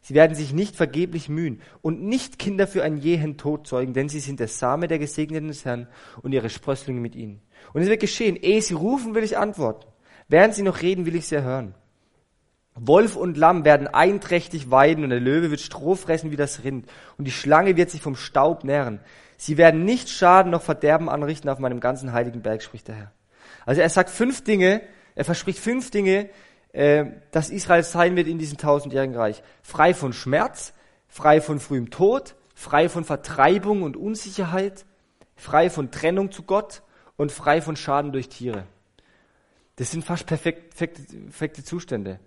[0.00, 4.08] Sie werden sich nicht vergeblich mühen und nicht Kinder für einen jähen Tod zeugen, denn
[4.08, 5.88] sie sind der Same der Gesegneten des Herrn
[6.22, 7.42] und ihre Sprösslinge mit ihnen.
[7.72, 9.88] Und es wird geschehen, ehe sie rufen, will ich antworten.
[10.28, 11.74] Während sie noch reden, will ich sie hören.
[12.80, 16.86] Wolf und Lamm werden einträchtig weiden und der Löwe wird Stroh fressen wie das Rind
[17.16, 19.00] und die Schlange wird sich vom Staub nähren.
[19.36, 23.12] Sie werden nicht Schaden noch Verderben anrichten auf meinem ganzen heiligen Berg, spricht der Herr.
[23.66, 24.82] Also er sagt fünf Dinge,
[25.14, 26.28] er verspricht fünf Dinge,
[26.72, 29.42] äh, dass Israel sein wird in diesem tausendjährigen Reich.
[29.62, 30.72] Frei von Schmerz,
[31.08, 34.84] frei von frühem Tod, frei von Vertreibung und Unsicherheit,
[35.36, 36.82] frei von Trennung zu Gott
[37.16, 38.64] und frei von Schaden durch Tiere.
[39.76, 42.18] Das sind fast perfekt, perfekte, perfekte Zustände.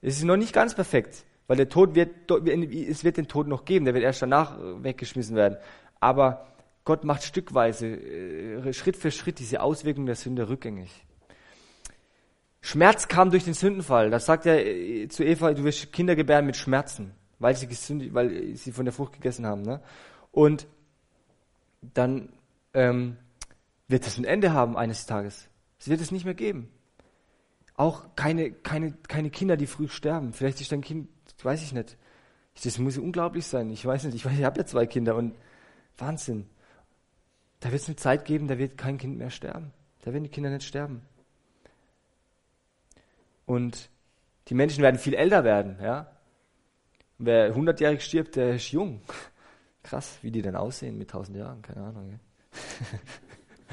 [0.00, 3.64] Es ist noch nicht ganz perfekt, weil der Tod wird, es wird den Tod noch
[3.64, 5.58] geben, der wird erst danach äh, weggeschmissen werden.
[6.00, 6.46] Aber
[6.84, 11.04] Gott macht stückweise, äh, Schritt für Schritt diese Auswirkungen der Sünde rückgängig.
[12.60, 14.10] Schmerz kam durch den Sündenfall.
[14.10, 18.12] Das sagt er äh, zu Eva, du wirst Kinder gebären mit Schmerzen, weil sie, gesündigt,
[18.12, 19.62] weil sie von der Frucht gegessen haben.
[19.62, 19.80] Ne?
[20.32, 20.66] Und
[21.80, 22.32] dann
[22.74, 23.16] ähm,
[23.88, 25.48] wird es ein Ende haben eines Tages.
[25.78, 26.68] Es wird es nicht mehr geben.
[27.76, 30.32] Auch keine, keine, keine Kinder, die früh sterben.
[30.32, 31.08] Vielleicht ist dein Kind,
[31.42, 31.96] weiß ich nicht.
[32.64, 33.70] Das muss unglaublich sein.
[33.70, 35.34] Ich weiß nicht, ich, ich habe ja zwei Kinder und
[35.98, 36.46] Wahnsinn.
[37.60, 39.72] Da wird es eine Zeit geben, da wird kein Kind mehr sterben.
[40.02, 41.02] Da werden die Kinder nicht sterben.
[43.44, 43.90] Und
[44.48, 46.10] die Menschen werden viel älter werden, ja.
[47.18, 49.00] Wer hundertjährig stirbt, der ist jung.
[49.82, 52.10] Krass, wie die dann aussehen mit tausend Jahren, keine Ahnung.
[52.10, 52.98] Ja.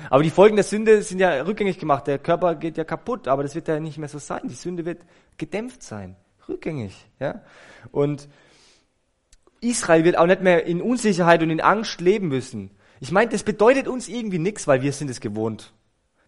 [0.10, 2.08] Aber die Folgen der Sünde sind ja rückgängig gemacht.
[2.08, 4.42] Der Körper geht ja kaputt, aber das wird ja nicht mehr so sein.
[4.46, 5.02] Die Sünde wird
[5.38, 6.16] gedämpft sein,
[6.48, 6.96] rückgängig.
[7.20, 7.42] Ja?
[7.92, 8.28] Und
[9.62, 12.72] Israel wird auch nicht mehr in Unsicherheit und in Angst leben müssen.
[13.00, 15.74] Ich meine, das bedeutet uns irgendwie nichts, weil wir sind es gewohnt.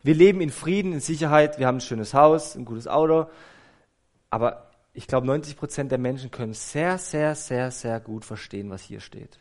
[0.03, 3.27] Wir leben in Frieden, in Sicherheit, wir haben ein schönes Haus, ein gutes Auto.
[4.29, 8.81] Aber ich glaube, 90 Prozent der Menschen können sehr, sehr, sehr, sehr gut verstehen, was
[8.81, 9.39] hier steht.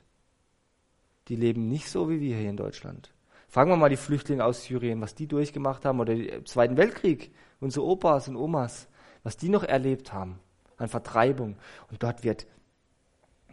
[1.29, 3.14] Die leben nicht so wie wir hier in Deutschland.
[3.55, 7.33] Fragen wir mal die Flüchtlinge aus Syrien, was die durchgemacht haben, oder den Zweiten Weltkrieg,
[7.61, 8.89] unsere Opas und Omas,
[9.23, 10.41] was die noch erlebt haben
[10.77, 11.57] an Vertreibung.
[11.89, 12.49] Und dort wird,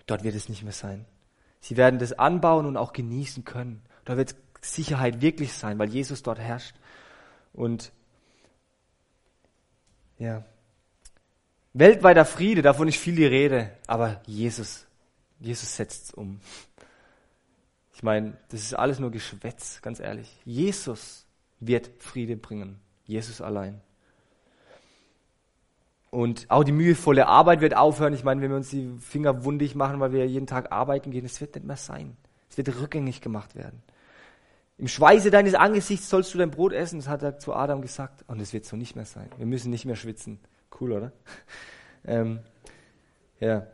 [0.07, 1.05] dort wird es nicht mehr sein.
[1.59, 3.83] Sie werden das anbauen und auch genießen können.
[4.03, 6.75] Da wird Sicherheit wirklich sein, weil Jesus dort herrscht.
[7.53, 7.91] Und
[10.17, 10.43] ja,
[11.73, 14.87] weltweiter Friede, davon ist viel die Rede, aber Jesus,
[15.39, 16.41] Jesus setzt es um.
[18.01, 20.35] Ich meine, das ist alles nur Geschwätz, ganz ehrlich.
[20.43, 21.27] Jesus
[21.59, 22.79] wird Friede bringen.
[23.05, 23.79] Jesus allein.
[26.09, 28.15] Und auch die mühevolle Arbeit wird aufhören.
[28.15, 31.25] Ich meine, wenn wir uns die Finger wundig machen, weil wir jeden Tag arbeiten gehen,
[31.25, 32.17] es wird nicht mehr sein.
[32.49, 33.83] Es wird rückgängig gemacht werden.
[34.79, 38.23] Im Schweiße deines Angesichts sollst du dein Brot essen, das hat er zu Adam gesagt.
[38.25, 39.29] Und es wird so nicht mehr sein.
[39.37, 40.39] Wir müssen nicht mehr schwitzen.
[40.79, 41.11] Cool, oder?
[42.03, 42.39] Ähm,
[43.39, 43.67] ja.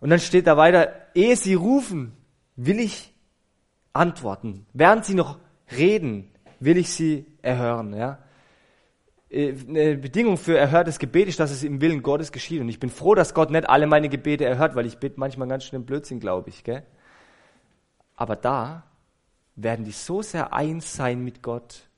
[0.00, 2.16] Und dann steht da weiter, ehe sie rufen,
[2.56, 3.13] will ich
[3.94, 4.66] antworten.
[4.74, 5.38] Während sie noch
[5.74, 6.30] reden,
[6.60, 7.94] will ich sie erhören.
[7.94, 8.18] Ja?
[9.30, 12.60] Äh, eine Bedingung für erhörtes Gebet ist, dass es im Willen Gottes geschieht.
[12.60, 15.48] Und ich bin froh, dass Gott nicht alle meine Gebete erhört, weil ich bete manchmal
[15.48, 16.64] ganz schnell Blödsinn, glaube ich.
[16.64, 16.84] Gell?
[18.16, 18.84] Aber da
[19.56, 21.88] werden die so sehr eins sein mit Gott,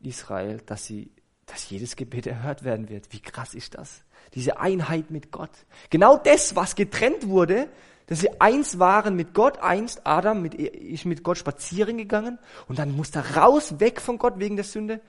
[0.00, 1.10] Israel, dass sie,
[1.46, 3.12] dass jedes Gebet erhört werden wird.
[3.12, 4.04] Wie krass ist das?
[4.34, 5.50] Diese Einheit mit Gott.
[5.90, 7.68] Genau das, was getrennt wurde,
[8.06, 12.38] dass sie eins waren mit Gott, einst Adam mit, ist mit Gott spazieren gegangen
[12.68, 15.00] und dann musste er raus, weg von Gott wegen der Sünde.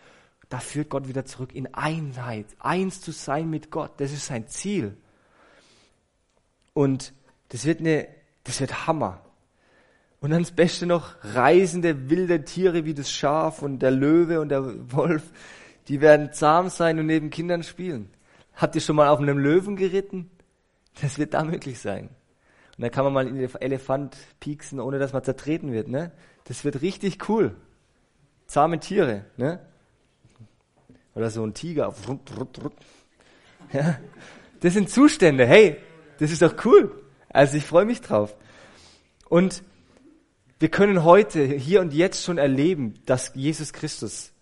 [0.49, 3.91] Da führt Gott wieder zurück in Einheit, eins zu sein mit Gott.
[3.97, 4.97] Das ist sein Ziel.
[6.73, 7.13] Und
[7.49, 8.07] das wird eine,
[8.43, 9.21] das wird Hammer.
[10.19, 14.49] Und dann das Beste noch, reisende wilde Tiere wie das Schaf und der Löwe und
[14.49, 15.23] der Wolf,
[15.87, 18.09] die werden zahm sein und neben Kindern spielen.
[18.55, 20.31] Habt ihr schon mal auf einem Löwen geritten?
[21.01, 22.09] Das wird da möglich sein.
[22.77, 25.87] Und dann kann man mal in den Elefant pieksen, ohne dass man zertreten wird.
[25.87, 26.11] Ne?
[26.43, 27.55] Das wird richtig cool.
[28.45, 29.25] Zahme Tiere.
[29.35, 29.59] Ne?
[31.15, 31.93] Oder so ein Tiger.
[33.73, 33.99] Ja?
[34.59, 35.47] Das sind Zustände.
[35.47, 35.77] Hey,
[36.19, 37.03] das ist doch cool.
[37.29, 38.35] Also ich freue mich drauf.
[39.27, 39.63] Und
[40.59, 44.33] wir können heute, hier und jetzt schon erleben, dass Jesus Christus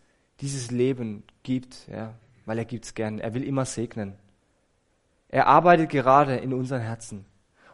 [0.41, 2.13] dieses Leben gibt, ja,
[2.45, 3.19] weil er gibt es gern.
[3.19, 4.13] Er will immer segnen.
[5.29, 7.25] Er arbeitet gerade in unseren Herzen.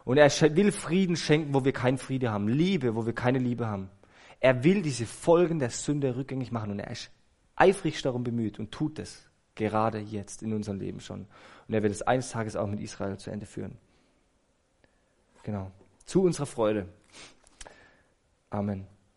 [0.04, 2.48] Und er will Frieden schenken, wo wir keinen Friede haben.
[2.48, 3.90] Liebe, wo wir keine Liebe haben.
[4.40, 6.72] Er will diese Folgen der Sünde rückgängig machen.
[6.72, 7.10] Und er ist
[7.54, 11.26] eifrig darum bemüht und tut es gerade jetzt in unserem Leben schon.
[11.68, 13.78] Und er wird es eines Tages auch mit Israel zu Ende führen.
[15.44, 15.70] Genau.
[16.04, 16.88] Zu unserer Freude.
[18.50, 18.86] Amen.